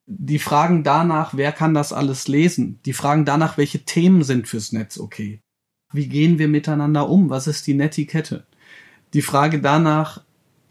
Die 0.06 0.38
Fragen 0.38 0.82
danach, 0.82 1.36
wer 1.36 1.52
kann 1.52 1.74
das 1.74 1.92
alles 1.92 2.26
lesen? 2.26 2.78
Die 2.86 2.94
Fragen 2.94 3.26
danach, 3.26 3.58
welche 3.58 3.80
Themen 3.80 4.24
sind 4.24 4.48
fürs 4.48 4.72
Netz 4.72 4.98
okay? 4.98 5.40
Wie 5.92 6.08
gehen 6.08 6.38
wir 6.38 6.48
miteinander 6.48 7.10
um? 7.10 7.28
Was 7.28 7.46
ist 7.46 7.66
die 7.66 7.74
Netiquette? 7.74 8.46
Die 9.12 9.20
Frage 9.20 9.60
danach, 9.60 10.22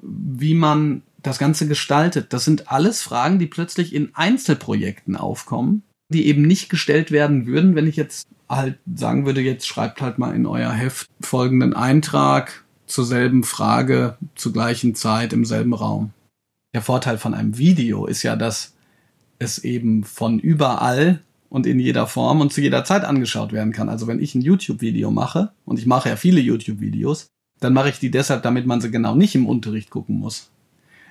wie 0.02 0.56
man 0.56 1.04
das 1.22 1.38
Ganze 1.38 1.68
gestaltet. 1.68 2.34
Das 2.34 2.44
sind 2.44 2.72
alles 2.72 3.04
Fragen, 3.04 3.38
die 3.38 3.46
plötzlich 3.46 3.94
in 3.94 4.16
Einzelprojekten 4.16 5.16
aufkommen, 5.16 5.84
die 6.12 6.26
eben 6.26 6.42
nicht 6.42 6.70
gestellt 6.70 7.12
werden 7.12 7.46
würden, 7.46 7.76
wenn 7.76 7.86
ich 7.86 7.98
jetzt 7.98 8.28
halt 8.50 8.80
sagen 8.96 9.28
würde, 9.28 9.42
jetzt 9.42 9.68
schreibt 9.68 10.02
halt 10.02 10.18
mal 10.18 10.34
in 10.34 10.48
euer 10.48 10.72
Heft 10.72 11.08
folgenden 11.22 11.76
Eintrag 11.76 12.66
zur 12.90 13.06
selben 13.06 13.44
Frage, 13.44 14.18
zur 14.36 14.54
gleichen 14.54 14.96
Zeit, 14.96 15.34
im 15.34 15.46
selben 15.46 15.74
Raum. 15.74 16.12
Der 16.74 16.82
Vorteil 16.82 17.18
von 17.18 17.34
einem 17.34 17.58
Video 17.58 18.06
ist 18.06 18.24
ja, 18.24 18.36
dass 18.36 18.74
es 19.40 19.60
eben 19.60 20.04
von 20.04 20.40
überall 20.40 21.22
und 21.50 21.66
in 21.66 21.80
jeder 21.80 22.08
Form 22.08 22.42
und 22.42 22.54
zu 22.54 22.62
jeder 22.62 22.84
Zeit 22.84 23.04
angeschaut 23.04 23.54
werden 23.54 23.74
kann. 23.74 23.90
Also 23.90 24.08
wenn 24.08 24.20
ich 24.20 24.36
ein 24.36 24.42
YouTube-Video 24.42 25.12
mache, 25.12 25.52
und 25.66 25.80
ich 25.80 25.86
mache 25.86 26.10
ja 26.10 26.16
viele 26.16 26.42
YouTube-Videos, 26.42 27.28
dann 27.60 27.74
mache 27.74 27.90
ich 27.90 28.00
die 28.00 28.12
deshalb, 28.12 28.44
damit 28.44 28.66
man 28.66 28.82
sie 28.82 28.92
genau 28.92 29.16
nicht 29.16 29.36
im 29.36 29.48
Unterricht 29.48 29.90
gucken 29.90 30.16
muss. 30.20 30.50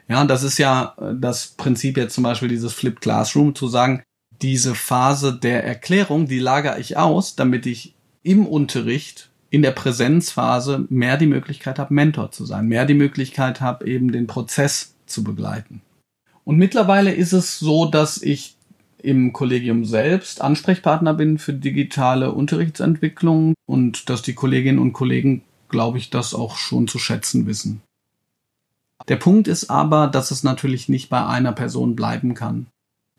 Ja, 0.09 0.25
das 0.25 0.43
ist 0.43 0.59
ja 0.59 0.95
äh, 0.99 1.15
das 1.19 1.49
Prinzip 1.49 1.97
jetzt 1.97 2.15
zum 2.15 2.25
Beispiel 2.25 2.49
dieses 2.49 2.73
Flip 2.73 2.99
Classroom, 3.01 3.55
zu 3.55 3.69
sagen, 3.69 4.03
diese 4.41 4.75
Phase 4.75 5.37
der 5.37 5.65
Erklärung, 5.65 6.29
die 6.29 6.39
lagere 6.39 6.79
ich 6.79 6.97
aus, 6.97 7.37
damit 7.37 7.67
ich 7.67 7.95
im 8.23 8.47
Unterricht, 8.47 9.31
in 9.51 9.63
der 9.63 9.71
Präsenzphase 9.71 10.87
mehr 10.91 11.17
die 11.17 11.27
Möglichkeit 11.27 11.79
habe, 11.79 11.95
Mentor 11.95 12.31
zu 12.33 12.45
sein, 12.45 12.67
mehr 12.67 12.85
die 12.85 12.95
Möglichkeit 12.95 13.61
habe, 13.61 13.87
eben 13.87 14.13
den 14.13 14.27
Prozess 14.27 14.95
zu 15.07 15.25
begleiten. 15.25 15.81
Und 16.45 16.57
mittlerweile 16.57 17.13
ist 17.13 17.33
es 17.33 17.59
so, 17.59 17.87
dass 17.87 18.23
ich 18.23 18.57
im 19.03 19.33
Kollegium 19.33 19.85
selbst 19.85 20.41
Ansprechpartner 20.41 21.15
bin 21.15 21.39
für 21.39 21.53
digitale 21.53 22.33
Unterrichtsentwicklung 22.33 23.55
und 23.67 24.11
dass 24.11 24.23
die 24.23 24.35
Kolleginnen 24.35 24.79
und 24.79 24.93
Kollegen, 24.93 25.43
glaube 25.69 25.99
ich, 25.99 26.11
das 26.11 26.35
auch 26.35 26.57
schon 26.57 26.89
zu 26.89 26.99
schätzen 26.99 27.47
wissen. 27.47 27.83
Der 29.07 29.17
Punkt 29.17 29.47
ist 29.47 29.71
aber, 29.71 30.09
dass 30.09 30.31
es 30.31 30.43
natürlich 30.43 30.89
nicht 30.89 31.09
bei 31.09 31.25
einer 31.25 31.53
Person 31.53 31.95
bleiben 31.95 32.35
kann. 32.35 32.67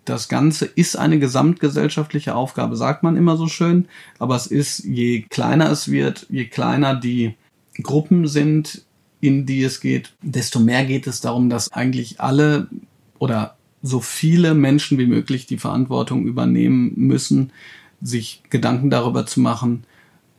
Das 0.09 0.27
Ganze 0.27 0.65
ist 0.65 0.97
eine 0.97 1.19
gesamtgesellschaftliche 1.19 2.33
Aufgabe, 2.33 2.75
sagt 2.75 3.03
man 3.03 3.15
immer 3.15 3.37
so 3.37 3.45
schön, 3.45 3.87
aber 4.17 4.35
es 4.35 4.47
ist, 4.47 4.79
je 4.79 5.21
kleiner 5.21 5.69
es 5.69 5.91
wird, 5.91 6.25
je 6.31 6.45
kleiner 6.45 6.95
die 6.95 7.35
Gruppen 7.83 8.27
sind, 8.27 8.85
in 9.21 9.45
die 9.45 9.61
es 9.61 9.81
geht, 9.81 10.13
desto 10.23 10.59
mehr 10.59 10.83
geht 10.85 11.05
es 11.05 11.21
darum, 11.21 11.51
dass 11.51 11.71
eigentlich 11.71 12.19
alle 12.19 12.69
oder 13.19 13.55
so 13.83 13.99
viele 13.99 14.55
Menschen 14.55 14.97
wie 14.97 15.05
möglich 15.05 15.45
die 15.45 15.59
Verantwortung 15.59 16.25
übernehmen 16.25 16.91
müssen, 16.95 17.51
sich 18.01 18.41
Gedanken 18.49 18.89
darüber 18.89 19.27
zu 19.27 19.41
machen, 19.41 19.83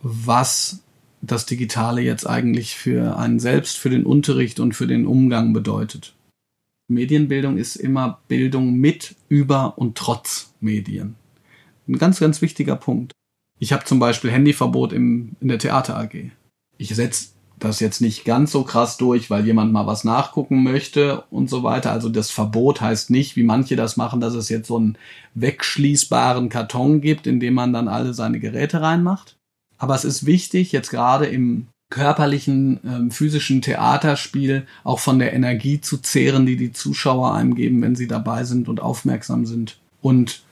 was 0.02 0.80
das 1.22 1.46
Digitale 1.46 2.00
jetzt 2.00 2.26
eigentlich 2.26 2.74
für 2.74 3.16
einen 3.16 3.38
selbst, 3.38 3.78
für 3.78 3.90
den 3.90 4.04
Unterricht 4.04 4.58
und 4.58 4.72
für 4.74 4.88
den 4.88 5.06
Umgang 5.06 5.52
bedeutet. 5.52 6.12
Medienbildung 6.90 7.56
ist 7.56 7.76
immer 7.76 8.20
Bildung 8.28 8.75
mit, 8.75 9.14
über 9.28 9.78
und 9.78 9.97
trotz 9.97 10.52
Medien. 10.61 11.16
Ein 11.88 11.99
ganz, 11.99 12.20
ganz 12.20 12.42
wichtiger 12.42 12.76
Punkt. 12.76 13.12
Ich 13.59 13.73
habe 13.73 13.85
zum 13.85 13.99
Beispiel 13.99 14.30
Handyverbot 14.30 14.92
im, 14.92 15.37
in 15.40 15.49
der 15.49 15.59
Theater 15.59 15.97
AG. 15.97 16.30
Ich 16.78 16.94
setze 16.94 17.28
das 17.59 17.80
jetzt 17.80 18.00
nicht 18.00 18.25
ganz 18.25 18.52
so 18.52 18.64
krass 18.64 18.97
durch, 18.97 19.30
weil 19.30 19.44
jemand 19.44 19.73
mal 19.73 19.87
was 19.87 20.02
nachgucken 20.04 20.62
möchte 20.62 21.25
und 21.30 21.50
so 21.50 21.62
weiter. 21.62 21.92
Also 21.92 22.09
das 22.09 22.30
Verbot 22.30 22.80
heißt 22.80 23.11
nicht, 23.11 23.37
wie 23.37 23.42
manche 23.42 23.76
das 23.76 23.97
machen, 23.97 24.20
dass 24.20 24.35
es 24.35 24.49
jetzt 24.49 24.68
so 24.68 24.76
einen 24.76 24.97
wegschließbaren 25.35 26.49
Karton 26.49 27.00
gibt, 27.00 27.26
in 27.26 27.38
dem 27.38 27.54
man 27.54 27.73
dann 27.73 27.88
alle 27.88 28.14
seine 28.14 28.40
Geräte 28.40 28.80
reinmacht. 28.80 29.37
Aber 29.78 29.94
es 29.94 30.04
ist 30.04 30.26
wichtig, 30.26 30.73
jetzt 30.73 30.90
gerade 30.90 31.26
im 31.26 31.68
körperlichen, 31.90 32.80
ähm, 32.85 33.11
physischen 33.11 33.62
Theaterspiel 33.62 34.66
auch 34.85 35.00
von 35.00 35.18
der 35.18 35.32
Energie 35.32 35.80
zu 35.80 35.99
zehren, 35.99 36.47
die 36.47 36.56
die 36.56 36.73
Zuschauer 36.73 37.35
einem 37.35 37.54
geben, 37.54 37.82
wenn 37.82 37.97
sie 37.97 38.06
dabei 38.06 38.44
sind 38.44 38.68
und 38.68 38.80
aufmerksam 38.80 39.44
sind. 39.44 39.78
Und 40.00 40.42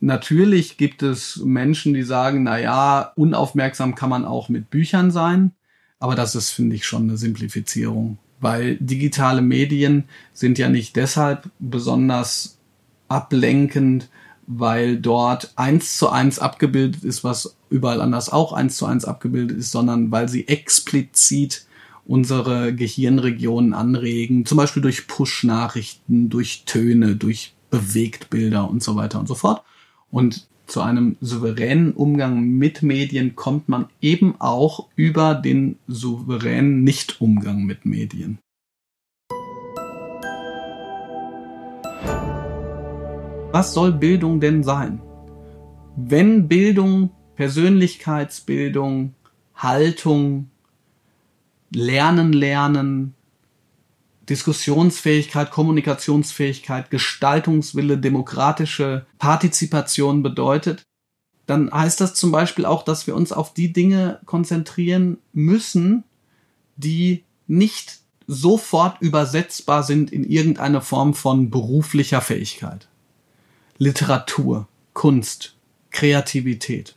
natürlich 0.00 0.76
gibt 0.76 1.02
es 1.02 1.38
Menschen, 1.44 1.94
die 1.94 2.02
sagen, 2.02 2.44
na 2.44 2.58
ja, 2.58 3.12
unaufmerksam 3.16 3.94
kann 3.94 4.10
man 4.10 4.24
auch 4.26 4.50
mit 4.50 4.70
Büchern 4.70 5.10
sein. 5.10 5.52
Aber 5.98 6.14
das 6.14 6.34
ist, 6.34 6.50
finde 6.50 6.76
ich, 6.76 6.84
schon 6.84 7.04
eine 7.04 7.16
Simplifizierung, 7.16 8.18
weil 8.40 8.76
digitale 8.76 9.40
Medien 9.40 10.04
sind 10.34 10.58
ja 10.58 10.68
nicht 10.68 10.96
deshalb 10.96 11.48
besonders 11.60 12.58
ablenkend, 13.08 14.10
weil 14.46 14.98
dort 14.98 15.52
eins 15.56 15.96
zu 15.96 16.10
eins 16.10 16.38
abgebildet 16.38 17.04
ist, 17.04 17.24
was 17.24 17.56
überall 17.72 18.00
anders 18.00 18.30
auch 18.30 18.52
eins 18.52 18.76
zu 18.76 18.86
eins 18.86 19.04
abgebildet 19.04 19.58
ist, 19.58 19.72
sondern 19.72 20.10
weil 20.10 20.28
sie 20.28 20.48
explizit 20.48 21.66
unsere 22.04 22.74
Gehirnregionen 22.74 23.74
anregen, 23.74 24.44
zum 24.44 24.58
Beispiel 24.58 24.82
durch 24.82 25.06
Push-Nachrichten, 25.06 26.28
durch 26.28 26.64
Töne, 26.66 27.16
durch 27.16 27.54
Bewegtbilder 27.70 28.68
und 28.68 28.82
so 28.82 28.96
weiter 28.96 29.18
und 29.18 29.28
so 29.28 29.34
fort. 29.34 29.62
Und 30.10 30.46
zu 30.66 30.80
einem 30.80 31.16
souveränen 31.20 31.92
Umgang 31.92 32.42
mit 32.42 32.82
Medien 32.82 33.36
kommt 33.36 33.68
man 33.68 33.86
eben 34.00 34.34
auch 34.40 34.88
über 34.96 35.34
den 35.34 35.76
souveränen 35.86 36.82
Nicht-Umgang 36.82 37.64
mit 37.64 37.84
Medien. 37.84 38.38
Was 43.52 43.74
soll 43.74 43.92
Bildung 43.92 44.40
denn 44.40 44.62
sein? 44.62 45.02
Wenn 45.96 46.48
Bildung, 46.48 47.10
Persönlichkeitsbildung, 47.36 49.14
Haltung, 49.54 50.50
Lernen, 51.74 52.32
Lernen, 52.32 53.14
Diskussionsfähigkeit, 54.28 55.50
Kommunikationsfähigkeit, 55.50 56.90
Gestaltungswille, 56.90 57.98
demokratische 57.98 59.06
Partizipation 59.18 60.22
bedeutet, 60.22 60.82
dann 61.46 61.72
heißt 61.72 62.00
das 62.00 62.14
zum 62.14 62.30
Beispiel 62.30 62.64
auch, 62.64 62.84
dass 62.84 63.06
wir 63.06 63.16
uns 63.16 63.32
auf 63.32 63.52
die 63.52 63.72
Dinge 63.72 64.20
konzentrieren 64.26 65.18
müssen, 65.32 66.04
die 66.76 67.24
nicht 67.46 67.98
sofort 68.26 69.00
übersetzbar 69.02 69.82
sind 69.82 70.12
in 70.12 70.24
irgendeine 70.24 70.80
Form 70.80 71.14
von 71.14 71.50
beruflicher 71.50 72.20
Fähigkeit. 72.20 72.88
Literatur, 73.78 74.68
Kunst, 74.92 75.56
Kreativität. 75.90 76.94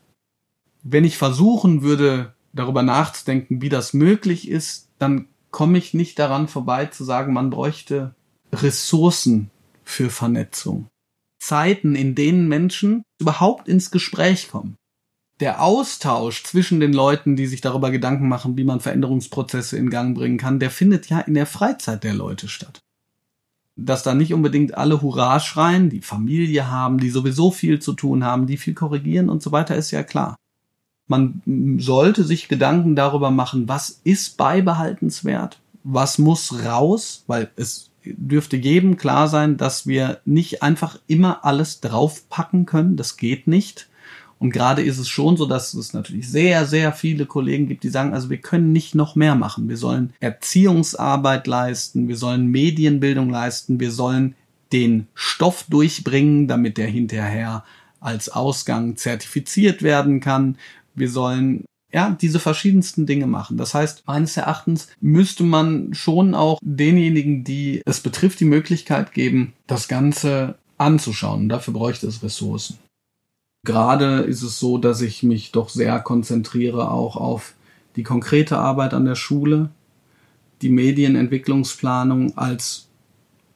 Wenn 0.88 1.04
ich 1.04 1.18
versuchen 1.18 1.82
würde, 1.82 2.36
darüber 2.54 2.84
nachzudenken, 2.84 3.60
wie 3.60 3.70
das 3.70 3.96
möglich 3.96 4.48
ist, 4.48 4.90
dann 5.00 5.28
komme 5.50 5.80
ich 5.80 5.96
nicht 5.96 6.20
daran 6.20 6.48
vorbei 6.48 6.86
zu 6.86 7.04
sagen, 7.04 7.34
man 7.34 7.50
bräuchte 7.50 8.14
Ressourcen 8.54 9.50
für 9.84 10.12
Vernetzung. 10.12 10.86
Zeiten, 11.40 11.96
in 11.96 12.14
denen 12.14 12.48
Menschen 12.48 13.02
überhaupt 13.20 13.68
ins 13.68 13.90
Gespräch 13.90 14.50
kommen. 14.50 14.76
Der 15.40 15.64
Austausch 15.64 16.44
zwischen 16.44 16.80
den 16.80 16.94
Leuten, 16.94 17.36
die 17.36 17.48
sich 17.48 17.62
darüber 17.62 17.90
Gedanken 17.90 18.30
machen, 18.30 18.56
wie 18.56 18.64
man 18.64 18.80
Veränderungsprozesse 18.80 19.78
in 19.78 19.90
Gang 19.90 20.16
bringen 20.16 20.38
kann, 20.38 20.60
der 20.60 20.70
findet 20.70 21.10
ja 21.10 21.20
in 21.20 21.34
der 21.34 21.48
Freizeit 21.48 22.04
der 22.04 22.14
Leute 22.14 22.48
statt. 22.48 22.80
Dass 23.76 24.04
da 24.04 24.14
nicht 24.14 24.36
unbedingt 24.36 24.76
alle 24.76 25.02
Hurra 25.02 25.40
schreien, 25.40 25.90
die 25.90 26.02
Familie 26.02 26.70
haben, 26.70 27.00
die 27.00 27.10
sowieso 27.10 27.50
viel 27.50 27.80
zu 27.80 27.94
tun 27.94 28.24
haben, 28.24 28.46
die 28.46 28.58
viel 28.58 28.76
korrigieren 28.76 29.30
und 29.30 29.42
so 29.42 29.52
weiter, 29.52 29.76
ist 29.76 29.90
ja 29.90 30.04
klar. 30.04 30.36
Man 31.08 31.78
sollte 31.80 32.24
sich 32.24 32.48
Gedanken 32.48 32.96
darüber 32.96 33.32
machen, 33.32 33.68
was 33.68 34.02
ist 34.04 34.38
beibehaltenswert, 34.38 35.60
was 35.84 36.18
muss 36.18 36.66
raus, 36.66 37.24
weil 37.28 37.50
es 37.56 37.92
dürfte 38.04 38.58
jedem 38.58 38.98
klar 38.98 39.28
sein, 39.28 39.58
dass 39.58 39.88
wir 39.88 40.20
nicht 40.26 40.64
einfach 40.64 41.00
immer 41.08 41.46
alles 41.46 41.82
draufpacken 41.82 42.66
können. 42.66 42.98
Das 42.98 43.18
geht 43.18 43.48
nicht. 43.48 43.88
Und 44.38 44.52
gerade 44.52 44.82
ist 44.84 44.98
es 44.98 45.08
schon 45.08 45.38
so, 45.38 45.46
dass 45.46 45.74
es 45.74 45.94
natürlich 45.94 46.30
sehr, 46.30 46.66
sehr 46.66 46.92
viele 46.92 47.26
Kollegen 47.26 47.68
gibt, 47.68 47.84
die 47.84 47.90
sagen, 47.90 48.14
also 48.14 48.30
wir 48.30 48.38
können 48.38 48.74
nicht 48.74 48.94
noch 48.94 49.16
mehr 49.16 49.36
machen. 49.36 49.70
Wir 49.70 49.78
sollen 49.78 50.14
Erziehungsarbeit 50.20 51.48
leisten, 51.48 52.08
wir 52.08 52.18
sollen 52.18 52.48
Medienbildung 52.48 53.30
leisten, 53.30 53.80
wir 53.80 53.92
sollen 53.92 54.36
den 54.74 55.08
Stoff 55.14 55.66
durchbringen, 55.70 56.48
damit 56.48 56.78
der 56.78 56.88
hinterher 56.88 57.64
als 58.02 58.30
Ausgang 58.30 58.98
zertifiziert 58.98 59.82
werden 59.84 60.20
kann 60.20 60.58
wir 60.96 61.10
sollen 61.10 61.66
ja, 61.94 62.18
diese 62.20 62.40
verschiedensten 62.40 63.06
Dinge 63.06 63.26
machen. 63.26 63.56
Das 63.56 63.74
heißt, 63.74 64.04
meines 64.06 64.36
Erachtens 64.36 64.90
müsste 65.00 65.44
man 65.44 65.94
schon 65.94 66.36
auch 66.36 66.60
denjenigen, 66.62 67.46
die 67.46 67.82
es 67.86 68.02
betrifft, 68.02 68.42
die 68.42 68.46
Möglichkeit 68.46 69.14
geben, 69.14 69.54
das 69.66 69.88
Ganze 69.88 70.56
anzuschauen. 70.78 71.48
dafür 71.48 71.74
bräuchte 71.74 72.08
es 72.08 72.22
Ressourcen. 72.22 72.80
Gerade 73.66 74.22
ist 74.22 74.42
es 74.42 74.60
so, 74.60 74.78
dass 74.78 75.02
ich 75.02 75.24
mich 75.24 75.54
doch 75.54 75.70
sehr 75.70 76.00
konzentriere 76.02 76.92
auch 76.92 77.16
auf 77.16 77.54
die 77.96 78.04
konkrete 78.04 78.58
Arbeit 78.58 78.94
an 78.94 79.06
der 79.06 79.16
Schule, 79.16 79.70
die 80.62 80.70
Medienentwicklungsplanung 80.70 82.38
als 82.38 82.90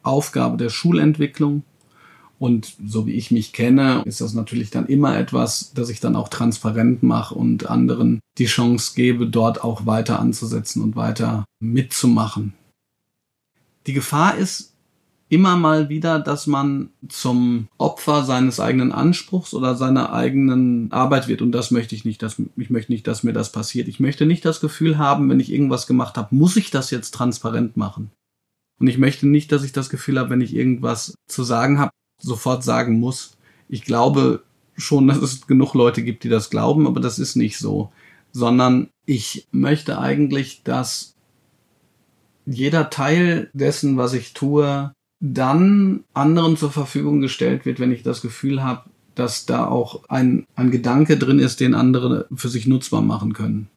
Aufgabe 0.01 0.55
der 0.57 0.69
Schulentwicklung 0.69 1.63
und 2.39 2.75
so 2.85 3.05
wie 3.05 3.13
ich 3.13 3.31
mich 3.31 3.53
kenne, 3.53 4.01
ist 4.05 4.21
das 4.21 4.33
natürlich 4.33 4.69
dann 4.69 4.87
immer 4.87 5.17
etwas, 5.17 5.71
das 5.75 5.89
ich 5.89 5.99
dann 5.99 6.15
auch 6.15 6.29
transparent 6.29 7.03
mache 7.03 7.35
und 7.35 7.69
anderen 7.69 8.19
die 8.37 8.45
Chance 8.45 8.93
gebe, 8.95 9.27
dort 9.27 9.63
auch 9.63 9.85
weiter 9.85 10.19
anzusetzen 10.19 10.81
und 10.81 10.95
weiter 10.95 11.45
mitzumachen. 11.59 12.53
Die 13.87 13.93
Gefahr 13.93 14.37
ist 14.37 14.73
immer 15.27 15.57
mal 15.57 15.89
wieder, 15.89 16.19
dass 16.19 16.47
man 16.47 16.89
zum 17.07 17.67
Opfer 17.77 18.23
seines 18.23 18.59
eigenen 18.59 18.91
Anspruchs 18.91 19.53
oder 19.53 19.75
seiner 19.75 20.11
eigenen 20.11 20.91
Arbeit 20.91 21.27
wird. 21.27 21.41
Und 21.41 21.51
das 21.51 21.71
möchte 21.71 21.93
ich 21.93 22.03
nicht, 22.03 22.23
dass, 22.23 22.41
ich 22.55 22.69
möchte 22.69 22.91
nicht, 22.91 23.05
dass 23.05 23.23
mir 23.23 23.33
das 23.33 23.51
passiert. 23.51 23.87
Ich 23.87 23.99
möchte 23.99 24.25
nicht 24.25 24.43
das 24.43 24.59
Gefühl 24.59 24.97
haben, 24.97 25.29
wenn 25.29 25.39
ich 25.39 25.51
irgendwas 25.51 25.87
gemacht 25.87 26.17
habe, 26.17 26.35
muss 26.35 26.57
ich 26.57 26.71
das 26.71 26.89
jetzt 26.89 27.11
transparent 27.11 27.77
machen. 27.77 28.11
Und 28.79 28.87
ich 28.87 28.97
möchte 28.97 29.27
nicht, 29.27 29.51
dass 29.51 29.63
ich 29.63 29.71
das 29.71 29.89
Gefühl 29.89 30.17
habe, 30.17 30.29
wenn 30.31 30.41
ich 30.41 30.55
irgendwas 30.55 31.13
zu 31.27 31.43
sagen 31.43 31.79
habe, 31.79 31.91
sofort 32.19 32.63
sagen 32.63 32.99
muss. 32.99 33.37
Ich 33.67 33.83
glaube 33.83 34.43
schon, 34.77 35.07
dass 35.07 35.17
es 35.17 35.47
genug 35.47 35.73
Leute 35.73 36.03
gibt, 36.03 36.23
die 36.23 36.29
das 36.29 36.49
glauben, 36.49 36.87
aber 36.87 36.99
das 36.99 37.19
ist 37.19 37.35
nicht 37.35 37.57
so. 37.57 37.91
Sondern 38.31 38.89
ich 39.05 39.47
möchte 39.51 39.99
eigentlich, 39.99 40.63
dass 40.63 41.15
jeder 42.45 42.89
Teil 42.89 43.49
dessen, 43.53 43.97
was 43.97 44.13
ich 44.13 44.33
tue, 44.33 44.91
dann 45.19 46.03
anderen 46.13 46.57
zur 46.57 46.71
Verfügung 46.71 47.21
gestellt 47.21 47.65
wird, 47.65 47.79
wenn 47.79 47.91
ich 47.91 48.03
das 48.03 48.21
Gefühl 48.21 48.63
habe, 48.63 48.89
dass 49.15 49.45
da 49.45 49.67
auch 49.67 50.07
ein, 50.07 50.45
ein 50.55 50.71
Gedanke 50.71 51.17
drin 51.17 51.39
ist, 51.39 51.59
den 51.59 51.75
andere 51.75 52.27
für 52.33 52.47
sich 52.47 52.67
nutzbar 52.67 53.01
machen 53.01 53.33
können. 53.33 53.69